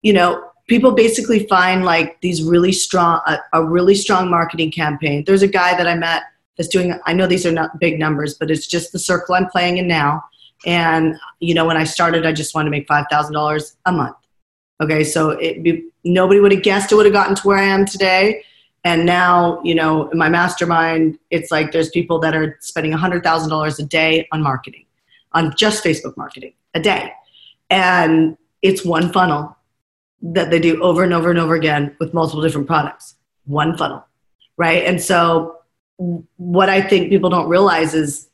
[0.01, 5.23] you know, people basically find like these really strong a, a, really strong marketing campaign.
[5.25, 6.23] There's a guy that i met
[6.55, 9.47] that's doing i know these are not big numbers but it's just the circle i'm
[9.47, 10.23] playing in now.
[10.65, 14.15] And you know when i started i just wanted to make $5000 a month.
[14.81, 17.63] Okay so it be, nobody would have guessed it would have gotten to where i
[17.63, 18.43] am today.
[18.85, 23.79] And now you know in my mastermind it's like there's people that are spending $100000
[23.79, 24.85] a day on marketing
[25.33, 27.11] on just facebook marketing a day.
[27.71, 29.55] And it's one funnel
[30.21, 33.15] that they do over and over and over again with multiple different products.
[33.45, 34.05] One funnel,
[34.57, 34.85] right?
[34.85, 35.57] And so,
[36.37, 38.29] what I think people don't realize is,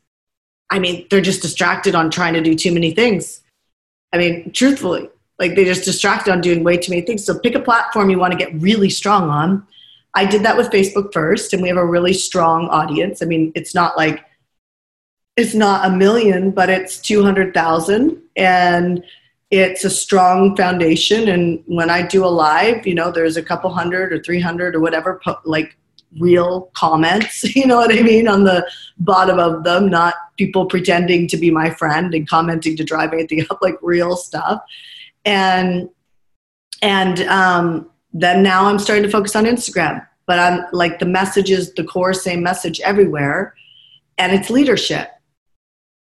[0.70, 3.42] I mean, they're just distracted on trying to do too many things.
[4.14, 7.26] I mean, truthfully, like they're just distracted on doing way too many things.
[7.26, 9.66] So, pick a platform you want to get really strong on.
[10.14, 13.22] I did that with Facebook first, and we have a really strong audience.
[13.22, 14.26] I mean, it's not like
[15.36, 18.22] it's not a million, but it's 200,000.
[18.38, 19.04] And
[19.52, 21.30] it's a strong foundation.
[21.30, 24.80] And when i do a live you know there's a couple hundred or 300 or
[24.80, 25.78] whatever like
[26.20, 28.66] real comments you know what i mean on the
[29.00, 33.46] bottom of them not people pretending to be my friend and commenting to drive anything
[33.50, 34.62] up like real stuff.
[35.24, 35.90] And
[36.82, 41.50] and um, then now i'm starting to focus on instagram but i'm like the message
[41.50, 43.54] is the core same message everywhere.
[44.18, 45.10] And it's leadership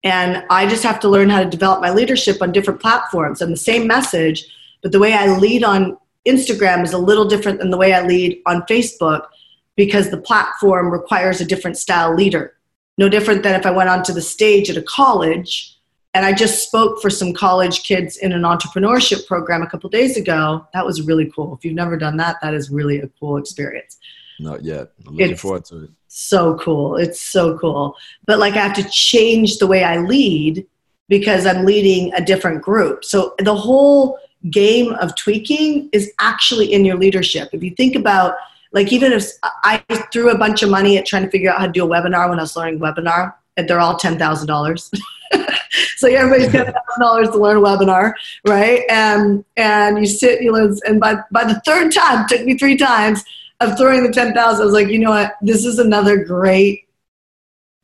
[0.03, 3.51] and I just have to learn how to develop my leadership on different platforms and
[3.51, 4.45] the same message,
[4.81, 8.05] but the way I lead on Instagram is a little different than the way I
[8.05, 9.27] lead on Facebook
[9.75, 12.53] because the platform requires a different style leader.
[12.97, 15.77] No different than if I went onto the stage at a college
[16.13, 20.15] and I just spoke for some college kids in an entrepreneurship program a couple days
[20.15, 20.67] ago.
[20.73, 21.55] That was really cool.
[21.55, 23.97] If you've never done that, that is really a cool experience.
[24.39, 24.91] Not yet.
[25.07, 25.89] I'm looking it's forward to it.
[26.15, 26.95] So cool.
[26.97, 27.97] It's so cool.
[28.27, 30.63] But like I have to change the way I lead
[31.09, 33.03] because I'm leading a different group.
[33.03, 34.19] So the whole
[34.51, 37.49] game of tweaking is actually in your leadership.
[37.51, 38.35] If you think about
[38.73, 39.27] like even if
[39.63, 41.87] I threw a bunch of money at trying to figure out how to do a
[41.87, 44.91] webinar when I was learning webinar, and they're all ten thousand dollars.
[45.97, 48.13] so everybody's got thousand dollars to learn a webinar,
[48.47, 48.83] right?
[48.87, 52.77] And and you sit, you learn, and by by the third time, took me three
[52.77, 53.23] times
[53.69, 54.61] of throwing the ten thousand.
[54.61, 55.35] I was like, you know what?
[55.41, 56.87] This is another great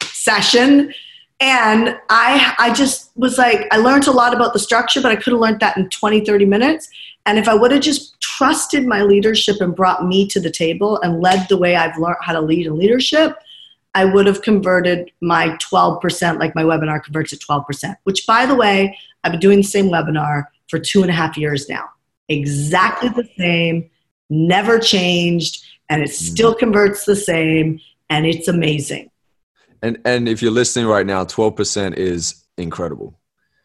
[0.03, 0.93] session.
[1.41, 5.15] And I I just was like, I learned a lot about the structure, but I
[5.15, 6.89] could have learned that in 20, 30 minutes.
[7.25, 10.99] And if I would have just trusted my leadership and brought me to the table
[11.01, 13.37] and led the way I've learned how to lead in leadership,
[13.95, 18.55] I would have converted my 12%, like my webinar converts at 12%, which by the
[18.55, 21.89] way, I've been doing the same webinar for two and a half years now.
[22.29, 23.89] Exactly the same,
[24.29, 29.09] never changed, and it still converts the same, and it's amazing.
[29.81, 33.19] And and if you're listening right now, 12% is incredible.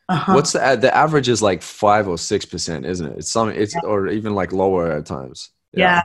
[0.08, 0.34] Uh-huh.
[0.34, 3.18] What's the the average is like five or six percent, isn't it?
[3.18, 3.80] It's some it's yeah.
[3.84, 5.50] or even like lower at times.
[5.72, 6.02] Yeah.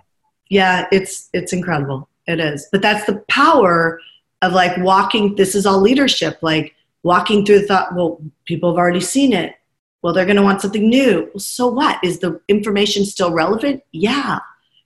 [0.50, 2.08] yeah, yeah, it's it's incredible.
[2.26, 4.00] It is, but that's the power
[4.42, 5.36] of like walking.
[5.36, 7.94] This is all leadership, like walking through the thought.
[7.94, 9.56] Well, people have already seen it.
[10.02, 11.30] Well, they're going to want something new.
[11.34, 12.02] Well, so what?
[12.02, 13.84] Is the information still relevant?
[13.92, 14.40] Yeah,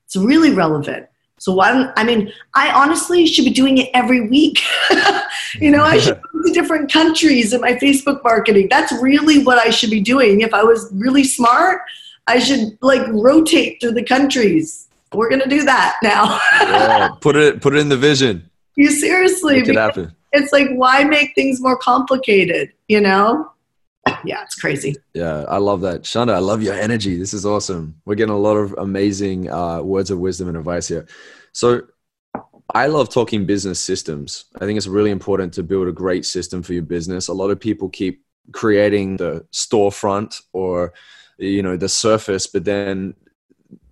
[0.05, 1.07] it's really relevant.
[1.43, 4.61] So why don't I mean I honestly should be doing it every week.
[5.59, 8.69] you know, I should go to different countries in my Facebook marketing.
[8.69, 10.39] That's really what I should be doing.
[10.39, 11.81] If I was really smart,
[12.27, 14.87] I should like rotate through the countries.
[15.11, 16.39] We're gonna do that now.
[16.61, 18.49] yeah, put it put it in the vision.
[18.77, 20.15] You seriously Make it happen.
[20.31, 23.51] It's like why make things more complicated, you know?
[24.25, 24.95] Yeah, it's crazy.
[25.13, 26.03] Yeah, I love that.
[26.03, 27.17] Shanda, I love your energy.
[27.17, 28.01] This is awesome.
[28.05, 31.07] We're getting a lot of amazing uh, words of wisdom and advice here.
[31.51, 31.83] So,
[32.73, 34.45] I love talking business systems.
[34.55, 37.27] I think it's really important to build a great system for your business.
[37.27, 40.93] A lot of people keep creating the storefront or
[41.37, 43.13] you know the surface, but then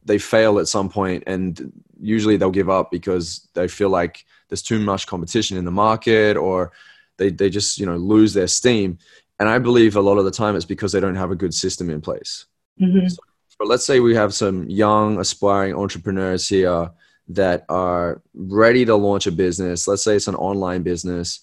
[0.04, 4.64] they fail at some point and usually they'll give up because they feel like there's
[4.64, 6.72] too much competition in the market or
[7.18, 8.98] they, they just you know lose their steam
[9.42, 11.52] and I believe a lot of the time it's because they don't have a good
[11.52, 12.46] system in place.
[12.80, 13.08] Mm-hmm.
[13.08, 13.18] So,
[13.58, 16.92] but let's say we have some young, aspiring entrepreneurs here
[17.30, 19.88] that are ready to launch a business.
[19.88, 21.40] Let's say it's an online business.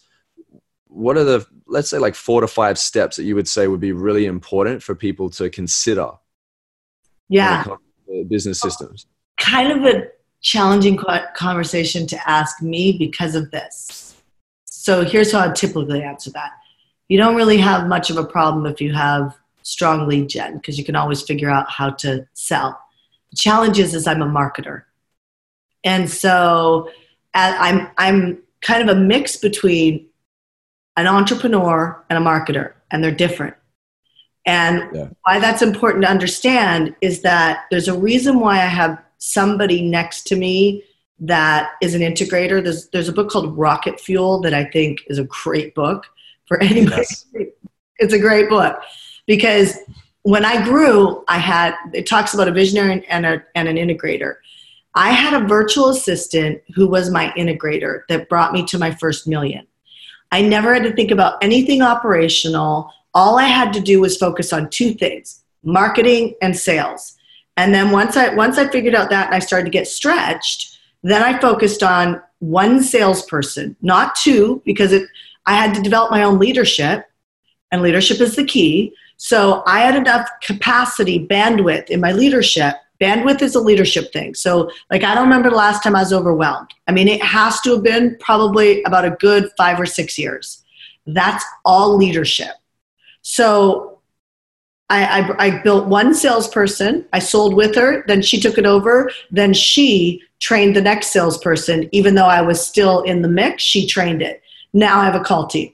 [0.87, 3.81] What are the, let's say, like four to five steps that you would say would
[3.81, 6.11] be really important for people to consider?
[7.29, 7.65] Yeah.
[8.29, 9.07] business systems.
[9.41, 10.07] Kind of a
[10.41, 10.97] challenging
[11.35, 14.15] conversation to ask me because of this.
[14.67, 16.53] So here's how I typically answer that
[17.09, 20.79] you don't really have much of a problem if you have strong lead gen because
[20.79, 22.79] you can always figure out how to sell.
[23.31, 24.85] The challenge is, is I'm a marketer.
[25.85, 26.91] And so
[27.35, 30.07] I'm, I'm kind of a mix between
[30.97, 33.55] an entrepreneur and a marketer, and they're different.
[34.45, 35.09] And yeah.
[35.23, 40.27] why that's important to understand is that there's a reason why I have somebody next
[40.29, 40.83] to me
[41.21, 42.63] that is an integrator.
[42.63, 46.07] There's, there's a book called Rocket Fuel that I think is a great book
[46.49, 46.97] for anybody.
[46.99, 47.27] Yes.
[47.99, 48.81] It's a great book
[49.27, 49.79] because
[50.23, 54.37] when I grew, I had, it talks about a visionary and, a, and an integrator.
[54.95, 59.29] I had a virtual assistant who was my integrator that brought me to my first
[59.29, 59.67] million.
[60.33, 62.93] I never had to think about anything operational.
[63.15, 67.17] All I had to do was focus on two things marketing and sales.
[67.57, 70.79] And then once I once I figured out that and I started to get stretched,
[71.03, 75.09] then I focused on one salesperson, not two, because it
[75.49, 77.07] I had to develop my own leadership,
[77.73, 78.95] and leadership is the key.
[79.17, 82.75] So I had enough capacity, bandwidth in my leadership.
[83.01, 84.35] Bandwidth is a leadership thing.
[84.35, 86.75] So, like, I don't remember the last time I was overwhelmed.
[86.87, 90.65] I mean, it has to have been probably about a good five or six years.
[91.07, 92.55] That's all leadership.
[93.23, 94.01] So,
[94.91, 97.07] I, I, I built one salesperson.
[97.13, 98.05] I sold with her.
[98.07, 99.11] Then she took it over.
[99.31, 101.89] Then she trained the next salesperson.
[101.93, 104.43] Even though I was still in the mix, she trained it.
[104.73, 105.73] Now I have a call team.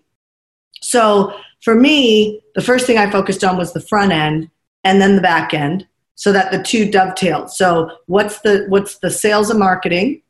[0.81, 4.51] So for me, the first thing I focused on was the front end
[4.85, 7.49] and then the back end so that the two dovetail.
[7.49, 10.23] So what's the what's the sales and marketing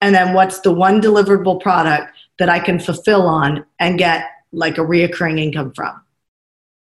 [0.00, 4.78] and then what's the one deliverable product that I can fulfill on and get like
[4.78, 6.00] a reoccurring income from.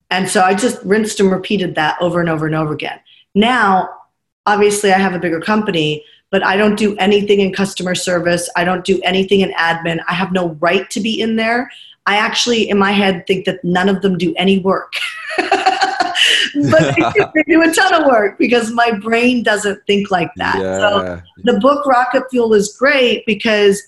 [0.10, 3.00] And so I just rinsed and repeated that over and over and over again.
[3.36, 3.90] Now,
[4.46, 8.50] obviously I have a bigger company, but I don't do anything in customer service.
[8.56, 10.00] I don't do anything in admin.
[10.08, 11.72] I have no right to be in there.
[12.06, 14.94] I actually, in my head, think that none of them do any work.
[15.38, 16.96] but
[17.34, 20.60] they, do a ton of work because my brain doesn't think like that.
[20.60, 20.80] Yeah.
[20.80, 23.82] So the book Rocket Fuel is great because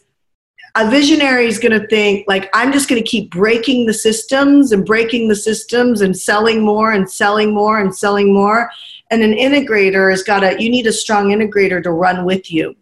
[0.75, 4.71] a visionary is going to think like i'm just going to keep breaking the systems
[4.71, 8.69] and breaking the systems and selling more and selling more and selling more
[9.11, 12.75] and an integrator has got a you need a strong integrator to run with you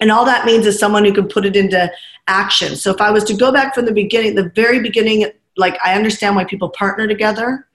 [0.00, 1.90] And all that means is someone who can put it into
[2.26, 2.76] action.
[2.76, 5.94] So if I was to go back from the beginning, the very beginning, like I
[5.94, 7.66] understand why people partner together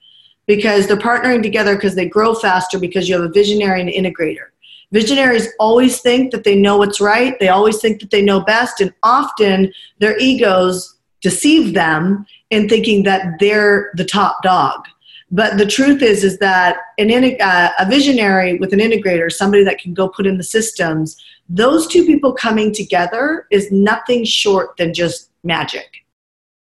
[0.47, 4.47] because they're partnering together because they grow faster because you have a visionary and integrator.
[4.91, 7.39] Visionaries always think that they know what's right.
[7.39, 8.82] They always think that they know best.
[8.82, 14.84] And often their egos deceive them in thinking that they're the top dog.
[15.32, 19.80] But the truth is, is that an, uh, a visionary with an integrator, somebody that
[19.80, 21.18] can go put in the systems,
[21.48, 26.06] those two people coming together is nothing short than just magic.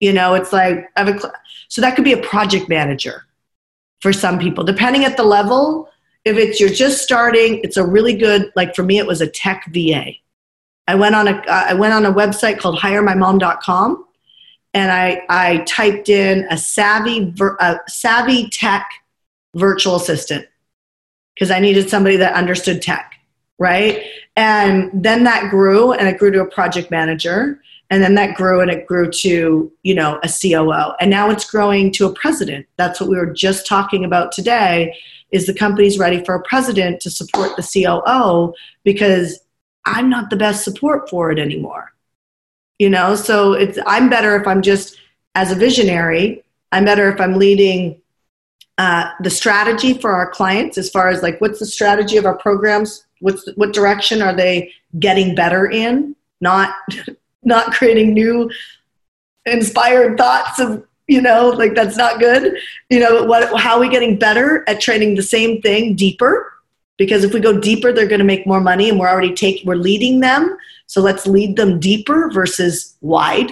[0.01, 1.33] You know, it's like, I have a,
[1.69, 3.27] so that could be a project manager
[4.01, 5.89] for some people, depending at the level.
[6.25, 8.53] If it's you're just starting, it's a really good.
[8.57, 10.13] Like for me, it was a tech VA.
[10.87, 14.05] I went on a I went on a website called HireMyMom.com,
[14.75, 18.87] and I I typed in a savvy a savvy tech
[19.55, 20.47] virtual assistant
[21.35, 23.15] because I needed somebody that understood tech,
[23.59, 24.05] right?
[24.37, 27.61] And then that grew, and it grew to a project manager
[27.91, 31.49] and then that grew and it grew to you know a coo and now it's
[31.49, 32.67] growing to a president.
[32.77, 34.95] That's what we were just talking about today
[35.35, 38.55] is the company's ready for a president to support the coo
[38.85, 39.41] because
[39.85, 41.93] i'm not the best support for it anymore
[42.79, 43.15] you know?
[43.15, 44.99] So it's i'm better if i'm just
[45.35, 48.01] as a visionary i'm better if i'm leading
[48.79, 52.37] uh, the strategy for our clients as far as like what's the strategy of our
[52.37, 53.07] programs?
[53.21, 56.17] What's what direction are they getting better in?
[56.41, 56.75] Not
[57.43, 58.51] not creating new
[59.47, 62.57] inspired thoughts of you know like that's not good.
[62.91, 66.53] You know what how are we getting better at training the same thing deeper?
[66.97, 69.67] Because if we go deeper they're going to make more money and we're already taking
[69.67, 70.57] we're leading them
[70.87, 73.51] so let's lead them deeper versus wide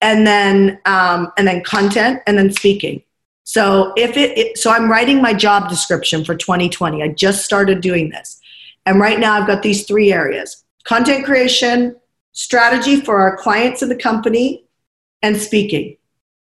[0.00, 3.02] and then um, and then content and then speaking
[3.44, 7.80] so if it, it so i'm writing my job description for 2020 i just started
[7.80, 8.40] doing this
[8.86, 11.94] and right now i've got these three areas content creation
[12.32, 14.64] strategy for our clients in the company,
[15.22, 15.96] and speaking.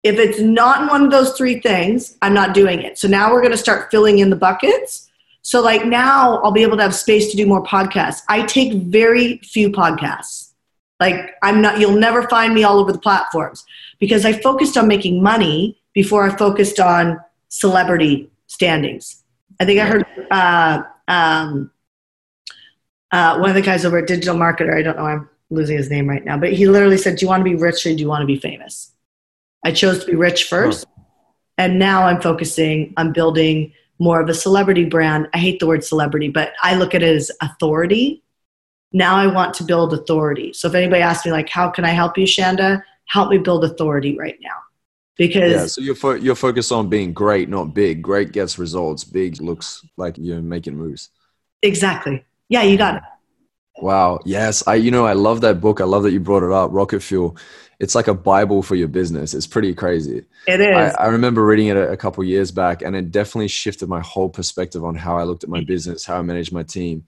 [0.02, 2.98] If it's not in one of those three things, I'm not doing it.
[2.98, 5.05] So now we're going to start filling in the buckets.
[5.46, 8.20] So, like now, I'll be able to have space to do more podcasts.
[8.28, 10.50] I take very few podcasts.
[10.98, 13.64] Like, I'm not, you'll never find me all over the platforms
[14.00, 19.22] because I focused on making money before I focused on celebrity standings.
[19.60, 21.70] I think I heard uh, um,
[23.12, 25.88] uh, one of the guys over at Digital Marketer, I don't know, I'm losing his
[25.88, 28.00] name right now, but he literally said, Do you want to be rich or do
[28.00, 28.90] you want to be famous?
[29.64, 30.86] I chose to be rich first.
[30.88, 31.04] Huh.
[31.56, 35.28] And now I'm focusing on building more of a celebrity brand.
[35.34, 38.22] I hate the word celebrity, but I look at it as authority.
[38.92, 40.52] Now I want to build authority.
[40.52, 42.82] So if anybody asks me, like, how can I help you, Shanda?
[43.06, 44.56] Help me build authority right now.
[45.16, 48.02] Because yeah, so you're fo- you're focused on being great, not big.
[48.02, 49.02] Great gets results.
[49.02, 51.08] Big looks like you're making moves.
[51.62, 52.24] Exactly.
[52.48, 53.02] Yeah, you got it.
[53.78, 54.20] Wow.
[54.24, 54.66] Yes.
[54.66, 55.80] I, you know, I love that book.
[55.80, 56.70] I love that you brought it up.
[56.72, 57.36] Rocket Fuel.
[57.78, 59.34] It's like a Bible for your business.
[59.34, 60.24] It's pretty crazy.
[60.46, 60.94] It is.
[60.94, 64.00] I, I remember reading it a, a couple years back and it definitely shifted my
[64.00, 65.66] whole perspective on how I looked at my mm.
[65.66, 67.04] business, how I managed my team.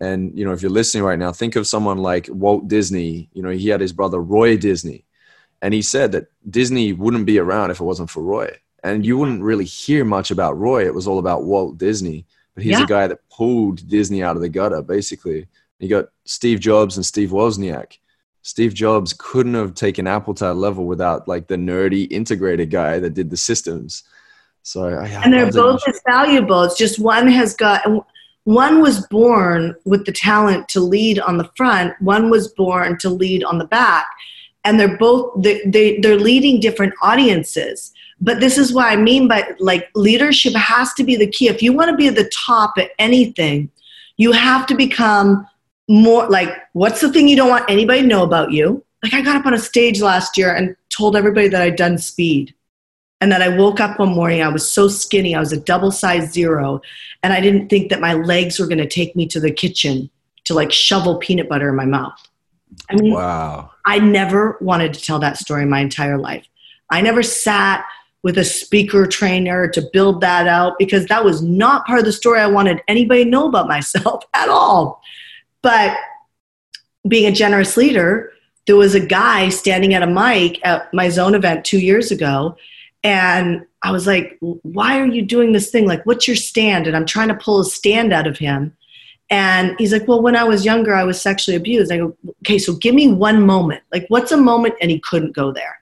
[0.00, 3.28] And, you know, if you're listening right now, think of someone like Walt Disney.
[3.32, 5.04] You know, he had his brother Roy Disney.
[5.60, 8.56] And he said that Disney wouldn't be around if it wasn't for Roy.
[8.84, 10.86] And you wouldn't really hear much about Roy.
[10.86, 12.26] It was all about Walt Disney.
[12.54, 12.80] But he's yeah.
[12.80, 15.48] the guy that pulled Disney out of the gutter, basically.
[15.80, 17.98] You got Steve Jobs and Steve Wozniak.
[18.48, 22.98] Steve Jobs couldn't have taken Apple to that level without like the nerdy integrated guy
[22.98, 24.04] that did the systems.
[24.62, 26.62] So I, and they're both as valuable.
[26.62, 27.82] It's just one has got
[28.44, 31.92] one was born with the talent to lead on the front.
[32.00, 34.06] One was born to lead on the back,
[34.64, 37.92] and they're both they, they they're leading different audiences.
[38.18, 41.48] But this is what I mean by like leadership has to be the key.
[41.48, 43.70] If you want to be at the top at anything,
[44.16, 45.46] you have to become
[45.88, 48.84] more like what's the thing you don't want anybody to know about you?
[49.02, 51.98] Like i got up on a stage last year and told everybody that i'd done
[51.98, 52.52] speed
[53.20, 55.92] and that i woke up one morning i was so skinny i was a double
[55.92, 56.80] size zero
[57.22, 60.10] and i didn't think that my legs were going to take me to the kitchen
[60.48, 62.18] to like shovel peanut butter in my mouth.
[62.90, 63.70] I mean wow.
[63.84, 66.46] I never wanted to tell that story my entire life.
[66.90, 67.84] I never sat
[68.22, 72.12] with a speaker trainer to build that out because that was not part of the
[72.12, 75.00] story i wanted anybody to know about myself at all
[75.62, 75.96] but
[77.06, 78.32] being a generous leader,
[78.66, 82.56] there was a guy standing at a mic at my zone event two years ago.
[83.02, 85.86] And I was like, why are you doing this thing?
[85.86, 86.86] Like, what's your stand?
[86.86, 88.76] And I'm trying to pull a stand out of him.
[89.30, 91.92] And he's like, well, when I was younger, I was sexually abused.
[91.92, 93.82] I go, okay, so give me one moment.
[93.92, 94.74] Like, what's a moment?
[94.80, 95.80] And he couldn't go there.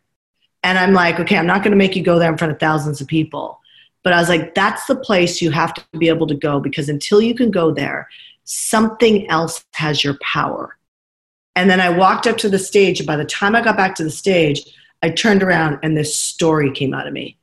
[0.62, 2.58] And I'm like, okay, I'm not going to make you go there in front of
[2.58, 3.60] thousands of people.
[4.02, 6.88] But I was like, that's the place you have to be able to go because
[6.88, 8.08] until you can go there,
[8.46, 10.78] something else has your power.
[11.54, 13.00] And then I walked up to the stage.
[13.00, 14.62] And by the time I got back to the stage,
[15.02, 17.36] I turned around and this story came out of me.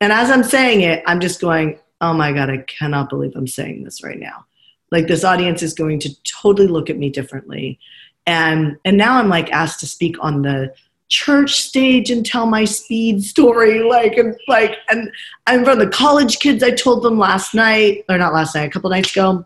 [0.00, 3.46] And as I'm saying it, I'm just going, oh my God, I cannot believe I'm
[3.46, 4.46] saying this right now.
[4.90, 7.78] Like this audience is going to totally look at me differently.
[8.26, 10.72] And and now I'm like asked to speak on the
[11.08, 15.10] church stage and tell my speed story like and like and
[15.46, 18.70] i'm from the college kids i told them last night or not last night a
[18.70, 19.42] couple nights ago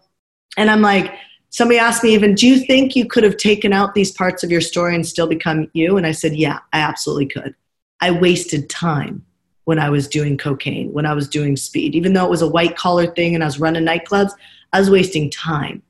[0.56, 1.14] and i'm like
[1.50, 4.50] somebody asked me even do you think you could have taken out these parts of
[4.50, 5.96] your story and still become you?
[5.96, 7.54] And i said yeah i absolutely could.
[8.00, 9.24] I wasted time
[9.64, 11.94] when i was doing cocaine when i was doing speed.
[11.94, 14.32] Even though it was a white collar thing and i was running nightclubs
[14.72, 15.82] i was wasting time.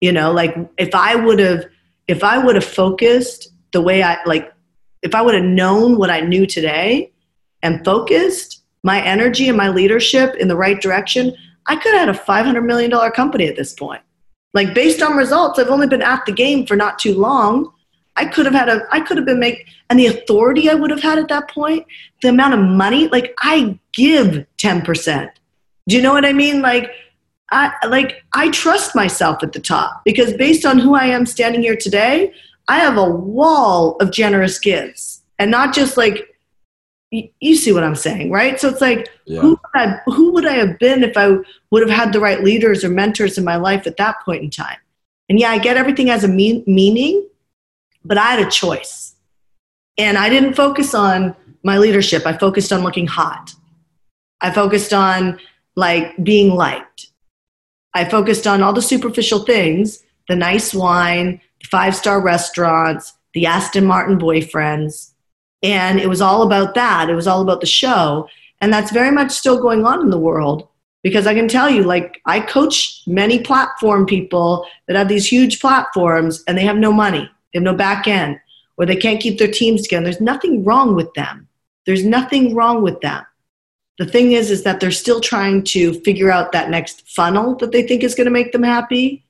[0.00, 1.66] You know like if i would have
[2.08, 4.54] if i would have focused the way i like
[5.04, 7.12] if I would have known what I knew today
[7.62, 11.36] and focused my energy and my leadership in the right direction,
[11.66, 14.02] I could have had a $500 million company at this point.
[14.52, 17.72] Like based on results, I've only been at the game for not too long.
[18.16, 20.90] I could have had a, I could have been make, and the authority I would
[20.90, 21.84] have had at that point,
[22.22, 25.30] the amount of money, like I give 10%.
[25.88, 26.62] Do you know what I mean?
[26.62, 26.90] Like,
[27.50, 31.62] I, like I trust myself at the top because based on who I am standing
[31.62, 32.32] here today,
[32.68, 36.33] I have a wall of generous gifts and not just like,
[37.10, 38.58] you, see what I'm saying, right?
[38.58, 39.40] So it's like, yeah.
[39.40, 41.36] who, would I, who would I have been if I
[41.70, 44.50] would have had the right leaders or mentors in my life at that point in
[44.50, 44.78] time?
[45.28, 47.28] And yeah, I get everything has a mean, meaning,
[48.04, 49.14] but I had a choice.
[49.96, 52.26] And I didn't focus on my leadership.
[52.26, 53.54] I focused on looking hot.
[54.40, 55.38] I focused on
[55.76, 57.06] like being liked.
[57.94, 63.46] I focused on all the superficial things, the nice wine, the five star restaurants, the
[63.46, 65.13] Aston Martin boyfriends.
[65.64, 67.08] And it was all about that.
[67.08, 68.28] It was all about the show.
[68.60, 70.68] And that's very much still going on in the world
[71.02, 75.60] because I can tell you, like, I coach many platform people that have these huge
[75.60, 78.38] platforms and they have no money, they have no back end,
[78.76, 80.04] or they can't keep their teams together.
[80.04, 81.48] There's nothing wrong with them.
[81.86, 83.24] There's nothing wrong with them.
[83.98, 87.72] The thing is, is that they're still trying to figure out that next funnel that
[87.72, 89.24] they think is going to make them happy.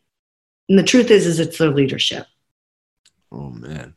[0.68, 2.26] And the truth is, is it's their leadership.
[3.30, 3.94] Oh man.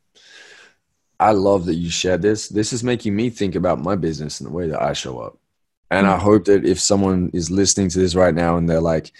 [1.19, 2.49] I love that you shared this.
[2.49, 5.37] This is making me think about my business and the way that I show up.
[5.89, 9.13] And I hope that if someone is listening to this right now and they're like,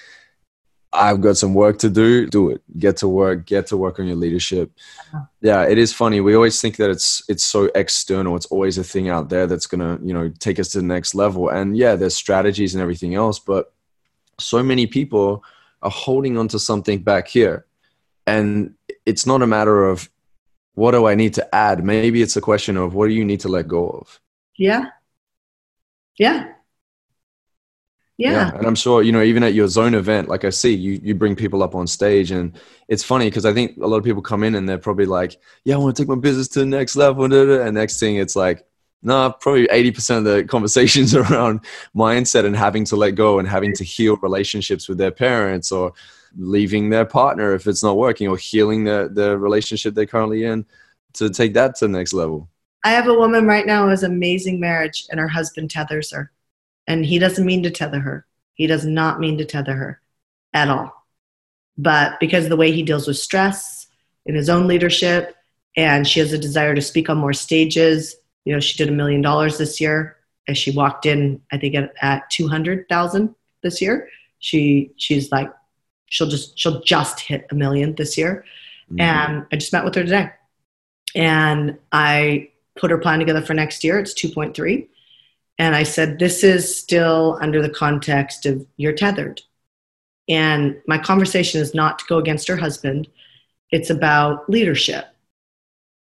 [0.94, 2.62] I've got some work to do, do it.
[2.78, 4.72] Get to work, get to work on your leadership.
[5.14, 5.26] Uh-huh.
[5.42, 6.22] Yeah, it is funny.
[6.22, 8.36] We always think that it's it's so external.
[8.36, 11.14] It's always a thing out there that's gonna, you know, take us to the next
[11.14, 11.50] level.
[11.50, 13.74] And yeah, there's strategies and everything else, but
[14.40, 15.44] so many people
[15.82, 17.66] are holding on to something back here.
[18.26, 18.76] And
[19.06, 20.10] it's not a matter of
[20.78, 21.84] what do I need to add?
[21.84, 24.22] Maybe it's a question of what do you need to let go of?
[24.60, 24.86] Yeah.
[26.20, 26.54] Yeah.
[28.16, 28.32] Yeah.
[28.32, 28.52] yeah.
[28.56, 31.16] And I'm sure, you know, even at your zone event, like I see, you, you
[31.16, 32.30] bring people up on stage.
[32.30, 32.56] And
[32.88, 35.40] it's funny because I think a lot of people come in and they're probably like,
[35.66, 37.26] yeah, I want to take my business to the next level.
[37.26, 38.64] And next thing it's like,
[39.02, 41.62] no, nah, probably 80% of the conversations around
[41.96, 45.94] mindset and having to let go and having to heal relationships with their parents or
[46.38, 50.66] leaving their partner if it's not working or healing the, the relationship they're currently in
[51.14, 52.50] to take that to the next level.
[52.84, 56.32] I have a woman right now who has amazing marriage and her husband tethers her.
[56.88, 58.26] And he doesn't mean to tether her.
[58.54, 60.02] He does not mean to tether her
[60.54, 61.06] at all.
[61.78, 63.88] But because of the way he deals with stress
[64.26, 65.36] in his own leadership,
[65.76, 68.16] and she has a desire to speak on more stages,
[68.46, 70.18] you know, she did a million dollars this year
[70.48, 74.10] as she walked in, I think at, at 200,000 this year.
[74.40, 75.52] She, she's like,
[76.08, 78.46] she'll just, she'll just hit a million this year.
[78.92, 79.02] Mm-hmm.
[79.02, 80.32] And I just met with her today
[81.16, 84.00] and I put her plan together for next year.
[84.00, 84.88] It's 2.3.
[85.60, 89.42] And I said, this is still under the context of you're tethered.
[90.30, 93.08] And my conversation is not to go against her husband.
[93.72, 95.08] It's about leadership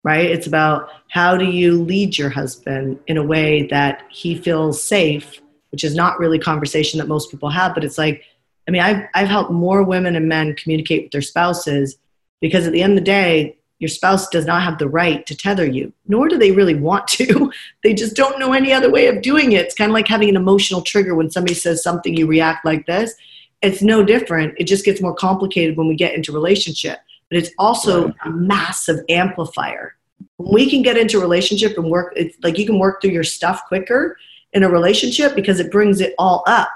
[0.03, 0.29] right?
[0.29, 5.41] It's about how do you lead your husband in a way that he feels safe,
[5.71, 8.23] which is not really conversation that most people have, but it's like,
[8.67, 11.97] I mean, I've, I've helped more women and men communicate with their spouses
[12.41, 15.35] because at the end of the day, your spouse does not have the right to
[15.35, 17.51] tether you, nor do they really want to.
[17.83, 19.65] they just don't know any other way of doing it.
[19.65, 22.85] It's kind of like having an emotional trigger when somebody says something, you react like
[22.85, 23.13] this.
[23.61, 24.55] It's no different.
[24.57, 26.99] It just gets more complicated when we get into relationship
[27.33, 29.95] but it's also a massive amplifier.
[30.37, 33.23] When we can get into relationship and work, it's like you can work through your
[33.23, 34.17] stuff quicker
[34.51, 36.69] in a relationship because it brings it all up.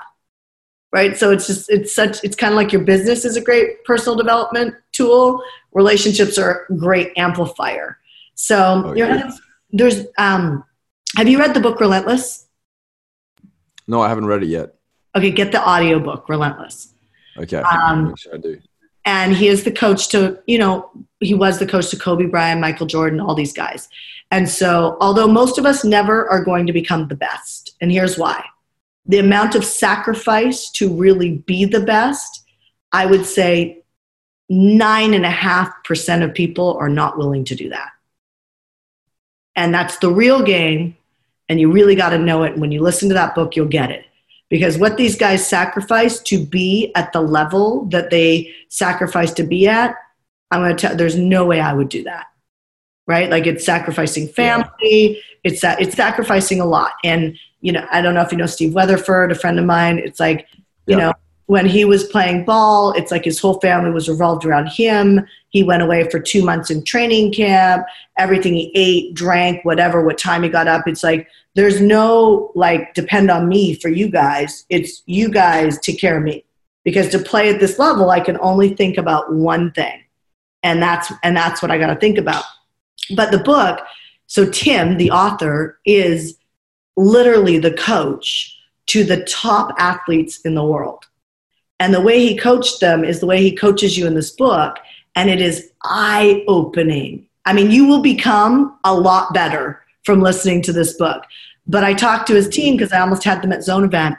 [0.97, 1.15] Right.
[1.15, 4.17] So it's just, it's such, it's kind of like your business is a great personal
[4.17, 5.43] development tool.
[5.71, 7.99] Relationships are a great amplifier.
[8.33, 9.29] So oh, yeah.
[9.69, 10.63] there's, um,
[11.15, 12.47] have you read the book Relentless?
[13.87, 14.73] No, I haven't read it yet.
[15.15, 16.95] Okay, get the audio book Relentless.
[17.37, 18.59] Okay, um, sure I do
[19.05, 20.89] and he is the coach to you know
[21.21, 23.87] he was the coach to kobe bryant michael jordan all these guys
[24.31, 28.17] and so although most of us never are going to become the best and here's
[28.17, 28.43] why
[29.07, 32.43] the amount of sacrifice to really be the best
[32.91, 33.81] i would say
[34.49, 37.89] nine and a half percent of people are not willing to do that.
[39.55, 40.95] And that's the real game
[41.49, 42.57] and you really got to know it.
[42.57, 44.05] When you listen to that book you'll get it.
[44.49, 49.67] Because what these guys sacrifice to be at the level that they sacrifice to be
[49.67, 49.95] at
[50.51, 52.27] i'm going to tell there's no way i would do that
[53.07, 55.19] right like it's sacrificing family yeah.
[55.43, 58.45] it's that it's sacrificing a lot and you know i don't know if you know
[58.45, 60.47] steve weatherford a friend of mine it's like
[60.85, 60.97] you yeah.
[60.97, 61.13] know
[61.47, 65.63] when he was playing ball it's like his whole family was revolved around him he
[65.63, 67.85] went away for two months in training camp
[68.17, 71.27] everything he ate drank whatever what time he got up it's like
[71.57, 74.63] there's no like depend on me for you guys.
[74.69, 76.45] It's you guys take care of me.
[76.85, 80.03] Because to play at this level, I can only think about one thing.
[80.61, 82.43] And that's and that's what I got to think about.
[83.15, 83.79] But the book,
[84.27, 86.37] so Tim, the author, is
[86.95, 91.05] literally the coach to the top athletes in the world.
[91.79, 94.77] And the way he coached them is the way he coaches you in this book.
[95.15, 97.27] And it is eye opening.
[97.45, 101.23] I mean, you will become a lot better from listening to this book.
[101.67, 104.15] But I talked to his team because I almost had them at Zone Event,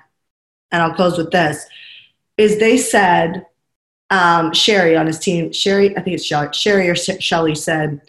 [0.70, 1.64] and I'll close with this:
[2.36, 3.46] is they said
[4.10, 8.00] um, Sherry on his team, Sherry, I think it's Sherry, Sherry or Shelly said,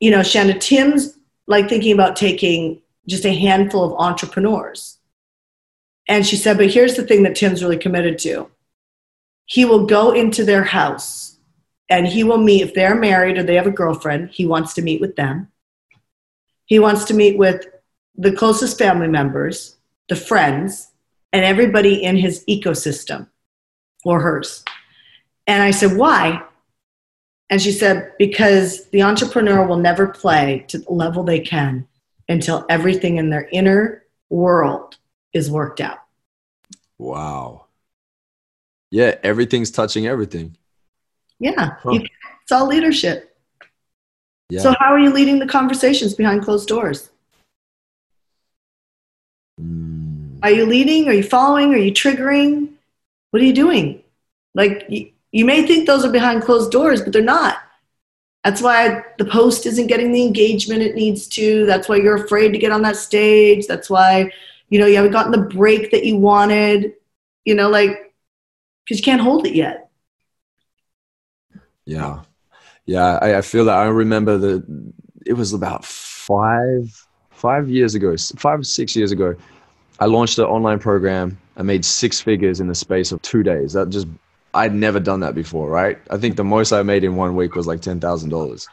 [0.00, 4.98] you know, Shanna, Tim's like thinking about taking just a handful of entrepreneurs.
[6.06, 8.50] And she said, but here's the thing that Tim's really committed to.
[9.46, 11.38] He will go into their house
[11.88, 14.82] and he will meet, if they're married or they have a girlfriend, he wants to
[14.82, 15.48] meet with them.
[16.66, 17.66] He wants to meet with
[18.14, 19.76] the closest family members,
[20.08, 20.88] the friends,
[21.32, 23.28] and everybody in his ecosystem
[24.04, 24.64] or hers.
[25.46, 26.42] And I said, Why?
[27.50, 31.86] And she said, Because the entrepreneur will never play to the level they can
[32.28, 34.96] until everything in their inner world
[35.32, 35.98] is worked out.
[36.98, 37.66] Wow.
[38.90, 40.56] Yeah, everything's touching everything.
[41.38, 41.92] Yeah, huh.
[41.92, 42.00] you,
[42.42, 43.36] it's all leadership.
[44.50, 44.60] Yeah.
[44.60, 47.10] So, how are you leading the conversations behind closed doors?
[49.60, 50.38] Mm.
[50.42, 51.08] Are you leading?
[51.08, 51.74] Are you following?
[51.74, 52.70] Are you triggering?
[53.30, 54.02] What are you doing?
[54.54, 57.58] Like, you, may think those are behind closed doors, but they're not.
[58.44, 61.66] That's why the post isn't getting the engagement it needs to.
[61.66, 63.66] That's why you're afraid to get on that stage.
[63.66, 64.30] That's why,
[64.70, 66.94] you know, you haven't gotten the break that you wanted,
[67.44, 68.14] you know, like,
[68.84, 69.90] because you can't hold it yet.
[71.84, 72.22] Yeah.
[72.86, 73.18] Yeah.
[73.20, 74.92] I, I feel that I remember that
[75.26, 79.34] it was about five five years ago, five six years ago,
[80.00, 81.38] I launched an online program.
[81.56, 83.72] I made six figures in the space of two days.
[83.72, 84.06] That just,
[84.54, 85.98] I'd never done that before, right?
[86.10, 88.66] I think the most I made in one week was like $10,000.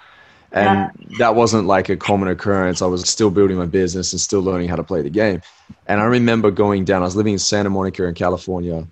[0.52, 1.18] And yeah.
[1.18, 2.82] that wasn't like a common occurrence.
[2.82, 5.42] I was still building my business and still learning how to play the game.
[5.88, 8.88] And I remember going down, I was living in Santa Monica in California.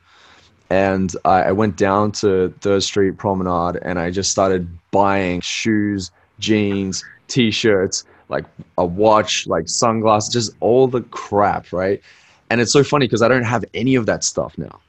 [0.69, 6.11] And I, I went down to Third Street Promenade and I just started buying shoes,
[6.39, 8.45] jeans, t shirts like
[8.77, 12.01] a watch, like sunglasses, just all the crap, right?
[12.49, 14.79] And it's so funny because I don't have any of that stuff now.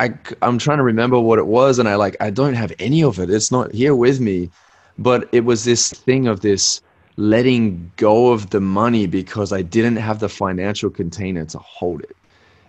[0.00, 3.02] I, I'm trying to remember what it was, and I like I don't have any
[3.04, 3.28] of it.
[3.28, 4.48] It's not here with me,
[4.98, 6.80] but it was this thing of this
[7.16, 12.16] letting go of the money because I didn't have the financial container to hold it.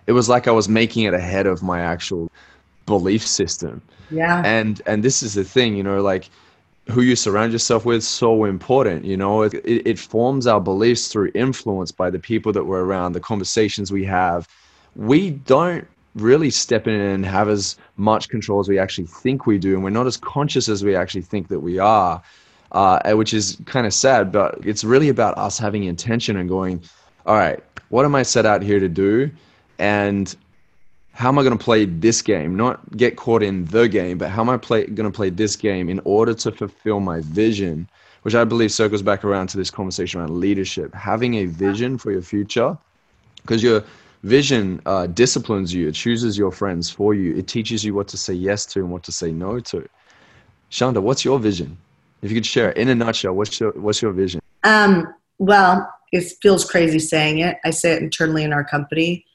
[0.06, 2.30] It was like I was making it ahead of my actual
[2.84, 3.80] belief system.
[4.10, 4.42] Yeah.
[4.44, 6.28] And and this is the thing, you know, like
[6.90, 11.30] who you surround yourself with so important you know it, it forms our beliefs through
[11.32, 14.48] influence by the people that we're around the conversations we have
[14.96, 19.58] we don't really step in and have as much control as we actually think we
[19.58, 22.22] do and we're not as conscious as we actually think that we are
[22.72, 26.82] uh, which is kind of sad but it's really about us having intention and going
[27.26, 29.30] all right what am i set out here to do
[29.78, 30.36] and
[31.12, 32.56] how am I going to play this game?
[32.56, 35.56] Not get caught in the game, but how am I play, going to play this
[35.56, 37.88] game in order to fulfill my vision,
[38.22, 40.94] which I believe circles back around to this conversation around leadership.
[40.94, 42.76] Having a vision for your future,
[43.42, 43.84] because your
[44.22, 48.16] vision uh, disciplines you, it chooses your friends for you, it teaches you what to
[48.16, 49.88] say yes to and what to say no to.
[50.70, 51.76] Shanda, what's your vision?
[52.22, 54.40] If you could share in a nutshell, what's your, what's your vision?
[54.64, 57.58] Um, well, it feels crazy saying it.
[57.64, 59.26] I say it internally in our company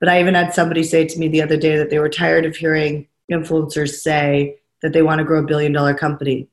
[0.00, 2.44] but I even had somebody say to me the other day that they were tired
[2.44, 6.48] of hearing influencers say that they want to grow a billion dollar company.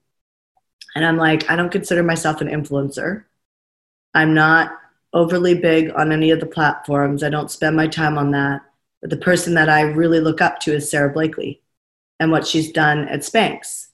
[0.95, 3.25] And I'm like, I don't consider myself an influencer.
[4.13, 4.71] I'm not
[5.13, 7.23] overly big on any of the platforms.
[7.23, 8.61] I don't spend my time on that.
[9.01, 11.61] But the person that I really look up to is Sara Blakely.
[12.19, 13.87] and what she's done at Spanx.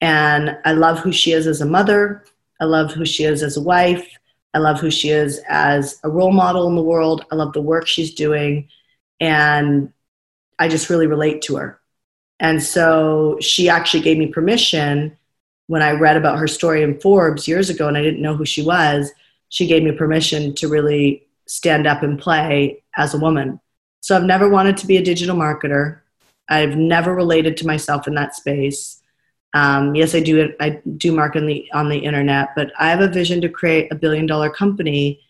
[0.00, 2.24] And I love who she is as a mother.
[2.60, 4.08] I love who she is as a wife.
[4.54, 7.24] I love who she is as a role model in the world.
[7.30, 8.68] I love the work she's doing.
[9.20, 9.92] And
[10.58, 11.80] I just really relate to her.
[12.40, 15.16] And so she actually gave me permission
[15.66, 18.46] when I read about her story in Forbes years ago and I didn't know who
[18.46, 19.10] she was.
[19.48, 23.60] She gave me permission to really stand up and play as a woman.
[24.00, 26.00] So I've never wanted to be a digital marketer.
[26.48, 29.02] I've never related to myself in that space.
[29.54, 30.52] Um, yes, I do.
[30.60, 31.42] I do market
[31.72, 35.20] on the, internet, but I have a vision to create a billion dollar company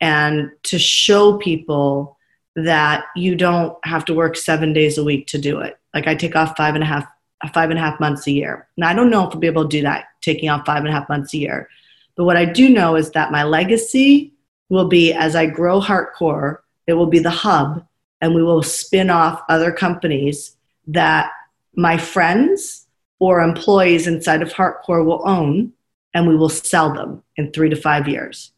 [0.00, 2.16] and to show people
[2.56, 5.78] that you don't have to work seven days a week to do it.
[5.92, 7.06] Like I take off five and a half
[7.52, 8.66] five and a half months a year.
[8.78, 10.88] Now I don't know if I'll be able to do that, taking off five and
[10.88, 11.68] a half months a year.
[12.16, 14.32] But what I do know is that my legacy
[14.68, 17.86] will be as I grow HeartCore, it will be the hub,
[18.20, 20.56] and we will spin off other companies
[20.88, 21.30] that
[21.74, 22.86] my friends
[23.18, 25.72] or employees inside of HeartCore will own,
[26.14, 28.52] and we will sell them in three to five years.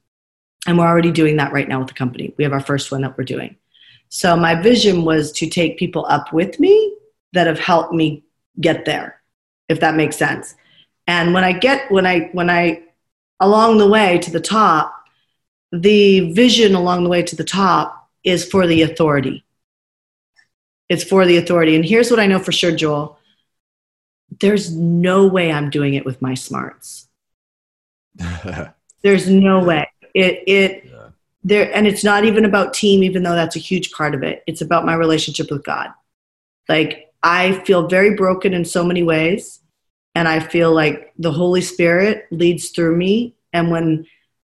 [0.67, 2.35] And we're already doing that right now with the company.
[2.37, 3.57] We have our first one that we're doing.
[4.09, 6.95] So my vision was to take people up with me
[7.33, 8.25] that have helped me
[8.61, 9.21] get there,
[9.69, 10.55] if that makes sense.
[11.07, 12.83] And when I get when I when I
[13.41, 14.95] along the way to the top,
[15.73, 19.45] the vision along the way to the top is for the authority.
[20.89, 21.77] It's for the authority.
[21.77, 23.19] And here's what I know for sure, Joel.
[24.41, 27.09] There's no way I'm doing it with my smarts.
[29.03, 29.89] There's no way.
[30.15, 31.09] It it yeah.
[31.45, 34.43] there and it's not even about team, even though that's a huge part of it.
[34.47, 35.91] It's about my relationship with God.
[36.69, 39.58] Like I feel very broken in so many ways.
[40.19, 43.37] And I feel like the Holy Spirit leads through me.
[43.53, 44.05] And when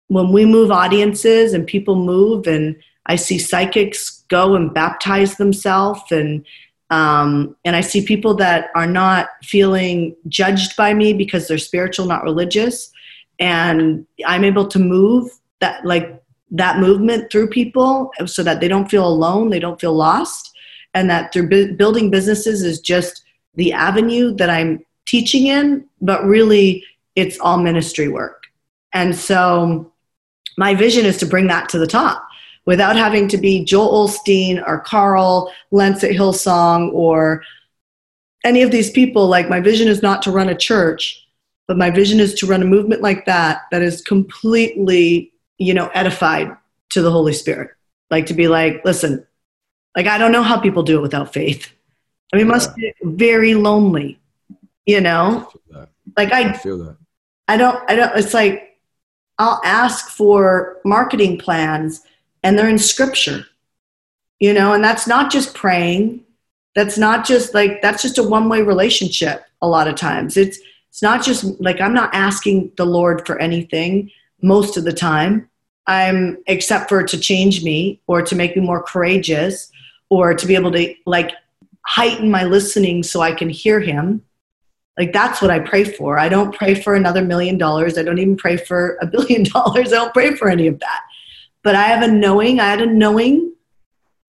[0.07, 6.01] when we move audiences and people move and I see psychics go and baptize themselves
[6.11, 6.45] and
[6.89, 12.05] um, and I see people that are not feeling judged by me because they're spiritual,
[12.05, 12.89] not religious,
[13.37, 15.29] and I'm able to move
[15.59, 19.93] that like that movement through people so that they don't feel alone, they don't feel
[19.93, 20.55] lost,
[20.93, 23.23] and that through bu- building businesses is just
[23.55, 26.83] the avenue that I'm teaching in, but really
[27.15, 28.43] it's all ministry work.
[28.93, 29.91] And so
[30.55, 32.23] my vision is to bring that to the top
[32.65, 37.41] without having to be Joel Osteen or Carl Lentz at Hillsong or
[38.45, 39.27] any of these people.
[39.27, 41.25] Like, my vision is not to run a church,
[41.67, 45.89] but my vision is to run a movement like that that is completely, you know,
[45.95, 46.55] edified
[46.89, 47.71] to the Holy Spirit.
[48.11, 49.25] Like, to be like, listen,
[49.95, 51.71] like, I don't know how people do it without faith.
[52.31, 52.51] I mean, yeah.
[52.51, 54.18] must be very lonely,
[54.85, 55.51] you know?
[55.75, 55.85] I
[56.17, 56.97] like, I, I feel that.
[57.47, 58.79] I don't, I don't, it's like,
[59.39, 62.01] I'll ask for marketing plans
[62.43, 63.45] and they're in scripture.
[64.39, 66.23] You know, and that's not just praying.
[66.73, 70.37] That's not just like that's just a one-way relationship a lot of times.
[70.37, 74.09] It's it's not just like I'm not asking the Lord for anything
[74.41, 75.49] most of the time.
[75.87, 79.69] I'm except for to change me or to make me more courageous
[80.09, 81.33] or to be able to like
[81.85, 84.23] heighten my listening so I can hear him
[84.99, 86.19] like that's what I pray for.
[86.19, 87.97] I don't pray for another million dollars.
[87.97, 89.93] I don't even pray for a billion dollars.
[89.93, 91.01] I don't pray for any of that.
[91.63, 92.59] But I have a knowing.
[92.59, 93.53] I had a knowing,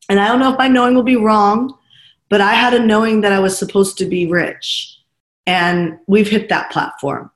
[0.08, 1.76] and I don't know if my knowing will be wrong,
[2.28, 4.96] but I had a knowing that I was supposed to be rich.
[5.46, 7.30] And we've hit that platform.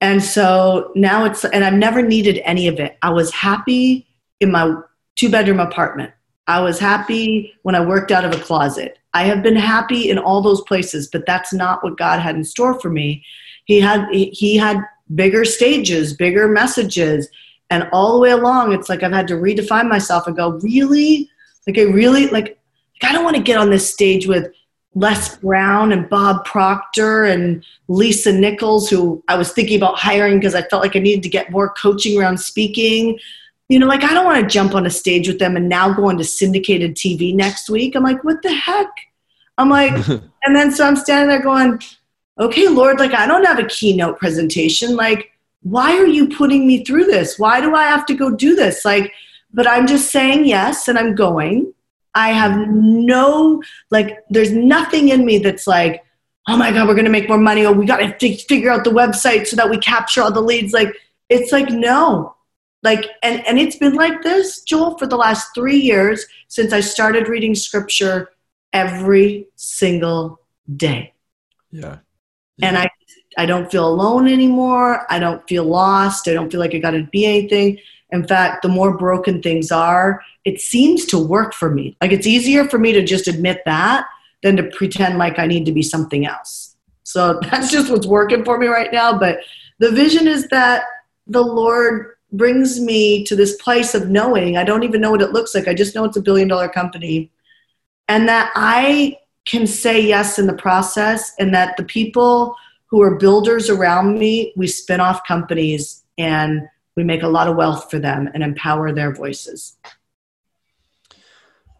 [0.00, 2.98] And so now it's, and I've never needed any of it.
[3.02, 4.06] I was happy
[4.40, 4.74] in my
[5.16, 6.12] two bedroom apartment.
[6.46, 8.98] I was happy when I worked out of a closet.
[9.14, 12.44] I have been happy in all those places, but that's not what God had in
[12.44, 13.24] store for me.
[13.64, 14.80] He had he had
[15.14, 17.28] bigger stages, bigger messages,
[17.70, 21.30] and all the way along it's like I've had to redefine myself and go, "Really?
[21.66, 22.58] Like I really like
[23.02, 24.52] I don't want to get on this stage with
[24.94, 30.54] Les Brown and Bob Proctor and Lisa Nichols, who I was thinking about hiring because
[30.54, 33.18] I felt like I needed to get more coaching around speaking
[33.68, 35.92] you know, like I don't want to jump on a stage with them and now
[35.92, 37.94] go into syndicated TV next week.
[37.94, 38.90] I'm like, what the heck?
[39.56, 39.92] I'm like,
[40.44, 41.80] and then so I'm standing there going,
[42.38, 44.96] okay, Lord, like I don't have a keynote presentation.
[44.96, 45.30] Like,
[45.62, 47.38] why are you putting me through this?
[47.38, 48.84] Why do I have to go do this?
[48.84, 49.12] Like,
[49.52, 51.72] but I'm just saying yes and I'm going.
[52.14, 56.04] I have no, like, there's nothing in me that's like,
[56.48, 57.64] oh my God, we're going to make more money.
[57.64, 60.40] Oh, we got to f- figure out the website so that we capture all the
[60.40, 60.72] leads.
[60.72, 60.94] Like,
[61.28, 62.36] it's like, no,
[62.84, 66.80] like and and it's been like this joel for the last three years since i
[66.80, 68.28] started reading scripture
[68.72, 70.40] every single
[70.76, 71.12] day
[71.70, 71.98] yeah,
[72.58, 72.68] yeah.
[72.68, 72.88] and i
[73.36, 77.02] i don't feel alone anymore i don't feel lost i don't feel like i gotta
[77.10, 77.78] be anything
[78.12, 82.26] in fact the more broken things are it seems to work for me like it's
[82.26, 84.06] easier for me to just admit that
[84.44, 86.76] than to pretend like I need to be something else.
[87.02, 89.18] So that's just what's working for me right now.
[89.18, 89.38] But
[89.80, 90.84] the vision is that
[91.26, 95.32] the Lord brings me to this place of knowing I don't even know what it
[95.32, 95.68] looks like.
[95.68, 97.30] I just know it's a billion dollar company.
[98.08, 102.56] And that I can say yes in the process, and that the people
[102.86, 106.62] who are builders around me, we spin off companies and
[106.96, 109.76] we make a lot of wealth for them and empower their voices.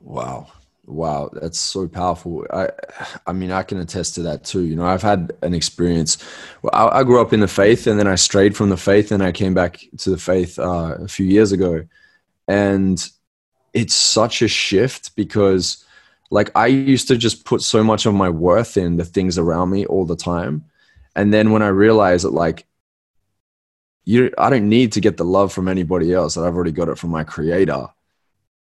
[0.01, 0.49] Wow.
[0.87, 2.47] Wow, that's so powerful.
[2.53, 2.69] I,
[3.27, 4.67] I mean, I can attest to that too.
[4.67, 6.19] You know, I've had an experience.
[6.63, 9.11] Well, I, I grew up in the faith, and then I strayed from the faith,
[9.11, 11.87] and I came back to the faith uh, a few years ago,
[12.49, 13.11] and
[13.73, 15.85] it's such a shift because,
[16.31, 19.71] like, I used to just put so much of my worth in the things around
[19.71, 20.65] me all the time,
[21.17, 22.67] and then when I realized that, like,
[24.05, 26.89] you, I don't need to get the love from anybody else; that I've already got
[26.91, 27.87] it from my Creator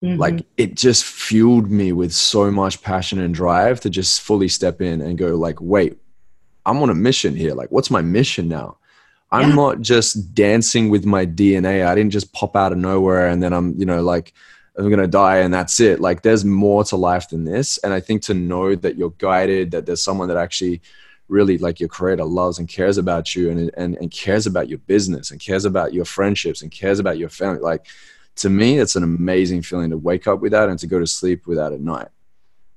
[0.03, 0.17] Mm-hmm.
[0.17, 4.81] Like it just fueled me with so much passion and drive to just fully step
[4.81, 5.97] in and go like, wait,
[6.65, 7.53] I'm on a mission here.
[7.53, 8.77] Like, what's my mission now?
[9.31, 9.55] I'm yeah.
[9.55, 11.85] not just dancing with my DNA.
[11.85, 14.33] I didn't just pop out of nowhere and then I'm, you know, like
[14.77, 15.99] I'm gonna die and that's it.
[15.99, 17.77] Like there's more to life than this.
[17.79, 20.81] And I think to know that you're guided, that there's someone that actually
[21.27, 24.79] really like your creator loves and cares about you and, and, and cares about your
[24.79, 27.59] business and cares about your friendships and cares about your family.
[27.59, 27.85] Like
[28.39, 31.07] to me, it's an amazing feeling to wake up with that and to go to
[31.07, 32.07] sleep with that at night.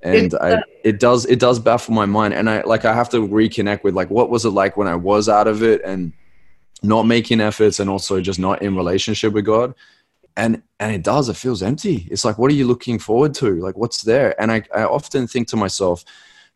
[0.00, 2.34] And I, uh, it does, it does baffle my mind.
[2.34, 4.96] And I like, I have to reconnect with like, what was it like when I
[4.96, 6.12] was out of it and
[6.82, 9.74] not making efforts and also just not in relationship with God.
[10.36, 12.08] And, and it does, it feels empty.
[12.10, 13.60] It's like, what are you looking forward to?
[13.60, 14.40] Like, what's there?
[14.40, 16.04] And I, I often think to myself,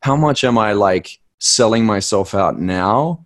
[0.00, 3.25] how much am I like selling myself out now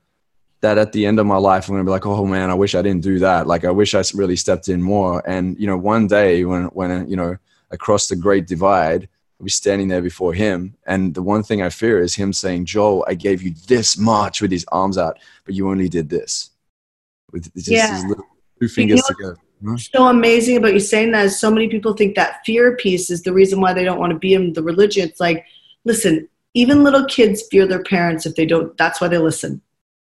[0.60, 2.54] that at the end of my life i'm going to be like oh man i
[2.54, 3.46] wish i didn't do that.
[3.46, 5.22] Like i wish i really stepped in more.
[5.26, 7.36] And you know one day when when you know
[7.70, 9.08] across the great divide
[9.38, 12.64] i'll be standing there before him and the one thing i fear is him saying
[12.64, 16.50] joel i gave you this much with his arms out but you only did this.
[17.32, 17.94] With just yeah.
[17.94, 18.26] his little
[18.60, 19.40] two fingers you know, together
[19.76, 23.22] so amazing about you saying that is so many people think that fear piece is
[23.22, 25.08] the reason why they don't want to be in the religion.
[25.08, 25.44] It's like
[25.84, 29.60] listen even little kids fear their parents if they don't that's why they listen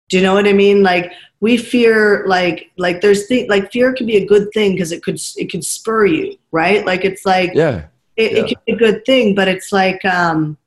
[0.09, 0.83] do you know what I mean?
[0.83, 4.91] Like we fear, like like there's th- like fear can be a good thing because
[4.91, 6.85] it could it could spur you, right?
[6.85, 8.37] Like it's like yeah, it, yeah.
[8.39, 10.57] it can be a good thing, but it's like um,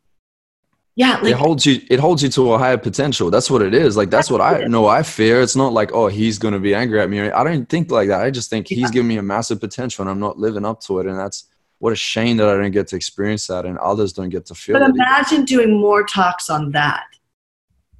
[0.97, 3.31] yeah, like, it holds you it holds you to a higher potential.
[3.31, 3.97] That's what it is.
[3.97, 4.87] Like that's, that's what I know.
[4.87, 5.41] I fear.
[5.41, 7.21] It's not like oh he's gonna be angry at me.
[7.21, 8.23] I don't think like that.
[8.23, 8.79] I just think yeah.
[8.79, 11.45] he's giving me a massive potential and I'm not living up to it, and that's
[11.79, 14.55] what a shame that I don't get to experience that and others don't get to
[14.55, 14.79] feel.
[14.79, 17.05] But imagine doing more talks on that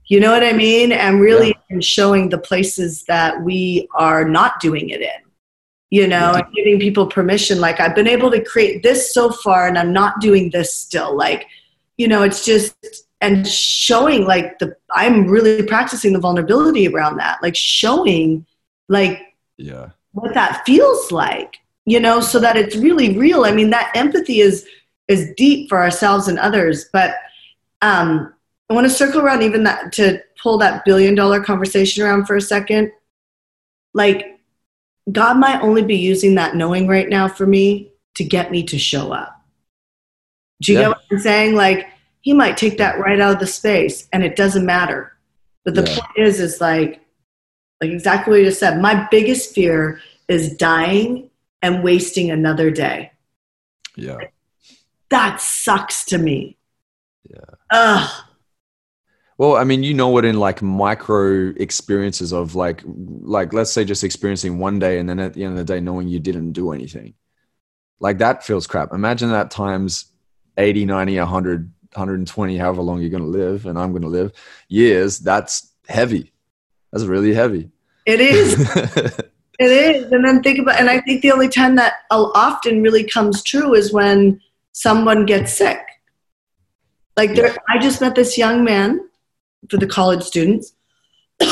[0.09, 0.91] you know what I mean?
[0.93, 1.81] And really yeah.
[1.81, 5.21] showing the places that we are not doing it in,
[5.91, 6.39] you know, yeah.
[6.39, 7.61] and giving people permission.
[7.61, 11.17] Like, I've been able to create this so far, and I'm not doing this still.
[11.17, 11.47] Like,
[11.99, 12.75] you know, it's just,
[13.21, 18.47] and showing like the, I'm really practicing the vulnerability around that, like showing,
[18.89, 19.21] like,
[19.57, 23.45] yeah, what that feels like, you know, so that it's really real.
[23.45, 24.67] I mean, that empathy is,
[25.09, 27.17] is deep for ourselves and others, but,
[27.83, 28.33] um,
[28.71, 32.37] I want to circle around even that to pull that billion dollar conversation around for
[32.37, 32.93] a second.
[33.95, 34.39] Like,
[35.11, 38.79] God might only be using that knowing right now for me to get me to
[38.79, 39.43] show up.
[40.61, 40.85] Do you yeah.
[40.85, 41.55] get what I'm saying?
[41.55, 41.87] Like,
[42.21, 45.17] He might take that right out of the space and it doesn't matter.
[45.65, 46.01] But the yeah.
[46.01, 47.01] point is, is like,
[47.81, 48.81] like exactly what you just said.
[48.81, 51.31] My biggest fear is dying
[51.63, 53.13] and wasting another day.
[53.97, 54.19] Yeah.
[55.09, 56.59] That sucks to me.
[57.31, 57.55] Yeah.
[57.73, 58.25] Ugh
[59.39, 63.85] well, I mean, you know it in like micro experiences of like, like let's say
[63.85, 66.53] just experiencing one day, and then at the end of the day, knowing you didn't
[66.53, 67.15] do anything,
[68.01, 68.93] like that feels crap.
[68.93, 70.07] Imagine that times
[70.57, 74.33] 80, 90, 100, 120, however long you're going to live, and I'm going to live
[74.69, 75.21] years.
[75.21, 76.33] That's heavy.
[76.91, 77.71] That's really heavy.
[78.07, 78.59] It is.
[79.61, 80.11] it is.
[80.11, 83.75] And then think about, and I think the only time that often really comes true
[83.75, 84.41] is when
[84.73, 85.81] someone gets sick.
[87.17, 89.08] Like there, I just met this young man
[89.71, 90.73] for the college students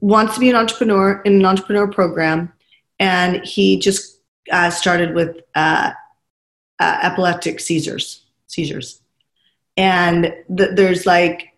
[0.00, 2.52] wants to be an entrepreneur in an entrepreneur program.
[2.98, 4.20] And he just
[4.50, 5.92] uh, started with uh,
[6.78, 9.00] uh, epileptic seizures seizures.
[9.76, 11.54] And th- there's like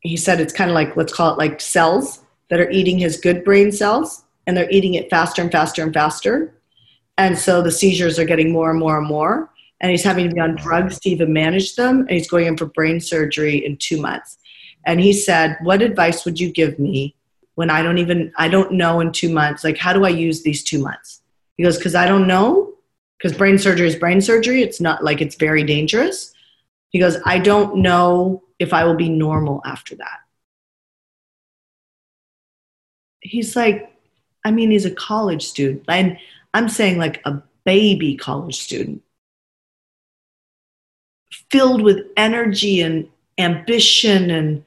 [0.00, 3.16] he said it's kind of like let's call it like cells that are eating his
[3.18, 6.54] good brain cells and they're eating it faster and faster and faster.
[7.18, 9.50] And so the seizures are getting more and more and more
[9.80, 12.56] and he's having to be on drugs to even manage them and he's going in
[12.56, 14.38] for brain surgery in two months.
[14.86, 17.14] And he said what advice would you give me
[17.56, 19.64] when i don't even i don't know in two months?
[19.64, 21.22] Like how do i use these two months?
[21.56, 22.74] He goes because i don't know
[23.18, 24.62] because brain surgery is brain surgery.
[24.62, 26.34] It's not like it's very dangerous
[26.90, 30.18] He goes, I don't know if I will be normal after that.
[33.20, 33.92] He's like,
[34.44, 35.84] I mean, he's a college student.
[35.88, 36.18] And
[36.54, 39.02] I'm saying like a baby college student,
[41.50, 43.08] filled with energy and
[43.38, 44.64] ambition and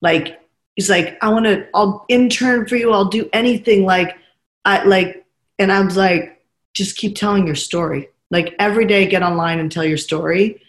[0.00, 0.40] like
[0.74, 2.92] he's like i want to i'll intern for you.
[2.92, 3.84] I'll do anything.
[3.84, 4.16] Like
[4.64, 5.24] i like
[5.58, 6.42] and i was like
[6.72, 8.08] just keep telling your story.
[8.30, 10.62] Like every day get online and tell your story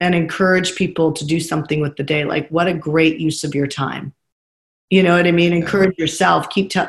[0.00, 2.24] and encourage people to do something with the day.
[2.24, 4.14] Like what a great use of your time.
[4.90, 5.52] You know what i mean?
[5.52, 6.50] Encourage yourself.
[6.50, 6.80] Keep te-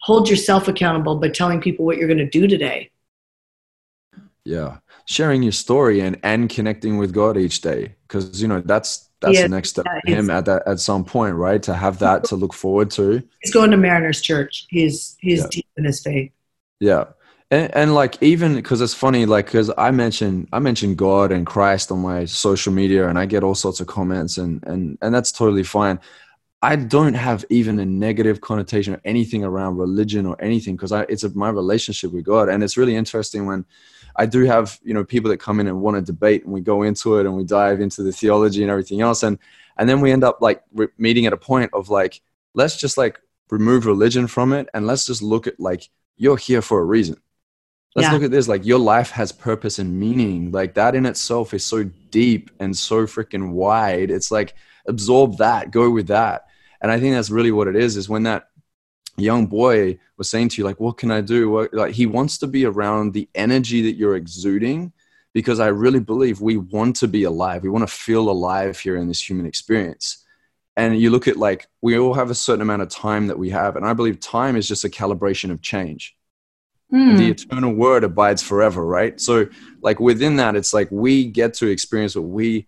[0.00, 2.90] hold yourself accountable by telling people what you're going to do today.
[4.44, 7.94] Yeah sharing your story and and connecting with god each day.
[8.06, 11.04] Because you know that's that's yeah, the next step for him at that at some
[11.04, 11.62] point right?
[11.62, 13.22] To have that to look forward to.
[13.40, 14.66] He's going to mariners church.
[14.68, 15.46] He's he's yeah.
[15.50, 16.32] deep in his faith.
[16.80, 17.04] Yeah.
[17.50, 21.46] And, and like even because it's funny like because i mentioned i mentioned god and
[21.46, 25.14] christ on my social media and i get all sorts of comments and and and
[25.14, 26.00] that's totally fine.
[26.64, 31.24] I don't have even a negative connotation or anything around religion or anything because it's
[31.24, 32.48] a, my relationship with God.
[32.48, 33.64] And it's really interesting when
[34.16, 36.60] I do have you know people that come in and want to debate, and we
[36.60, 39.38] go into it and we dive into the theology and everything else, and
[39.76, 40.62] and then we end up like
[40.98, 42.20] meeting at a point of like
[42.54, 46.62] let's just like remove religion from it and let's just look at like you're here
[46.62, 47.16] for a reason.
[47.94, 48.12] Let's yeah.
[48.12, 50.50] look at this like your life has purpose and meaning.
[50.50, 54.10] Like that in itself is so deep and so freaking wide.
[54.10, 54.54] It's like
[54.86, 56.46] absorb that, go with that.
[56.80, 58.48] And I think that's really what it is is when that
[59.16, 61.50] young boy was saying to you like what can i do?
[61.50, 64.92] What, like he wants to be around the energy that you're exuding
[65.32, 67.62] because i really believe we want to be alive.
[67.62, 70.24] We want to feel alive here in this human experience.
[70.76, 73.50] And you look at like we all have a certain amount of time that we
[73.50, 76.16] have and i believe time is just a calibration of change.
[76.92, 77.16] Mm.
[77.16, 79.20] the eternal word abides forever right?
[79.20, 79.46] So
[79.82, 82.66] like within that it's like we get to experience what we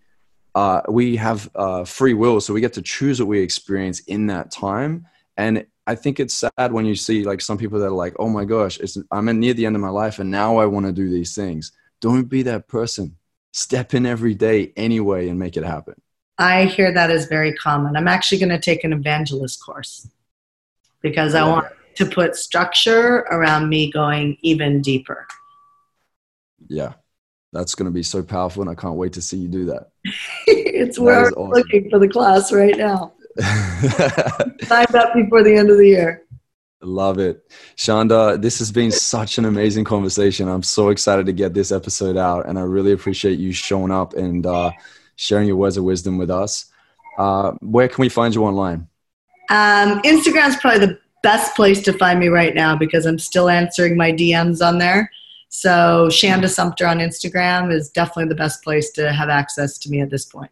[0.55, 4.27] uh, we have uh, free will so we get to choose what we experience in
[4.27, 5.07] that time.
[5.37, 8.29] And I think it's sad when you see like some people that are like, oh
[8.29, 8.79] my gosh,
[9.11, 11.73] I'm near the end of my life and now I want to do these things.
[12.01, 13.17] Don't be that person.
[13.53, 15.95] Step in every day anyway and make it happen.
[16.39, 17.97] I hear that is very common.
[17.97, 20.09] I'm actually going to take an evangelist course
[21.01, 25.27] because I want to put structure around me going even deeper.
[26.67, 26.95] Yeah,
[27.53, 29.91] that's going to be so powerful, and I can't wait to see you do that.
[30.47, 31.51] it's that where I'm awesome.
[31.51, 33.13] looking for the class right now.
[34.63, 36.25] Signed up before the end of the year.
[36.85, 37.51] Love it.
[37.77, 40.49] Shanda, this has been such an amazing conversation.
[40.49, 44.15] I'm so excited to get this episode out, and I really appreciate you showing up
[44.15, 44.71] and uh,
[45.17, 46.67] sharing your words of wisdom with us.
[47.19, 48.87] Uh, where can we find you online?
[49.51, 53.49] Um, Instagram is probably the best place to find me right now because I'm still
[53.49, 55.11] answering my DMs on there.
[55.49, 60.01] So, Shanda Sumpter on Instagram is definitely the best place to have access to me
[60.01, 60.51] at this point.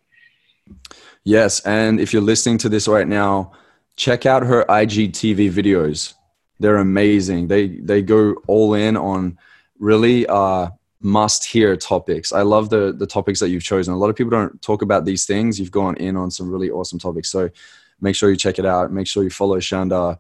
[1.25, 3.53] Yes, and if you're listening to this right now,
[3.97, 6.15] check out her IGTV videos.
[6.59, 7.49] They're amazing.
[7.49, 9.39] They they go all in on
[9.79, 10.71] really uh,
[11.01, 12.33] must hear topics.
[12.33, 13.95] I love the the topics that you've chosen.
[13.95, 15.59] A lot of people don't talk about these things.
[15.59, 17.31] You've gone in on some really awesome topics.
[17.31, 17.51] So
[18.01, 18.93] make sure you check it out.
[18.93, 20.19] Make sure you follow Shanda.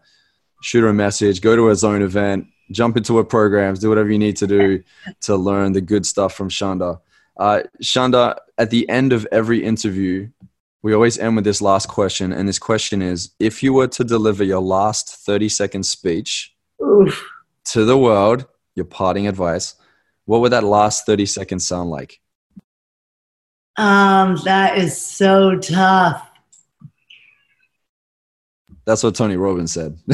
[0.62, 1.40] Shoot her a message.
[1.40, 2.46] Go to her zone event.
[2.70, 3.80] Jump into her programs.
[3.80, 4.82] Do whatever you need to do
[5.22, 7.00] to learn the good stuff from Shanda.
[7.36, 10.28] Uh, Shanda, at the end of every interview,
[10.82, 12.32] we always end with this last question.
[12.32, 17.24] And this question is if you were to deliver your last 30 second speech Oof.
[17.66, 19.76] to the world, your parting advice,
[20.24, 22.20] what would that last 30 seconds sound like?
[23.76, 26.28] Um, that is so tough.
[28.84, 29.96] That's what Tony Robbins said.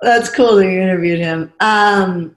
[0.00, 1.52] That's cool that you interviewed him.
[1.60, 2.36] Um,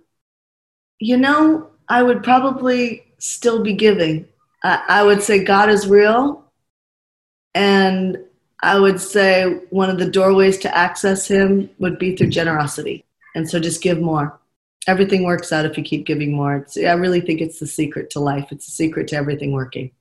[1.00, 4.26] you know, I would probably still be giving.
[4.64, 6.42] I, I would say God is real
[7.54, 8.18] and
[8.64, 13.06] I would say one of the doorways to access Him would be through generosity.
[13.36, 14.40] And so just give more.
[14.88, 16.58] Everything works out if you keep giving more.
[16.58, 19.92] It's, I really think it's the secret to life, it's the secret to everything working.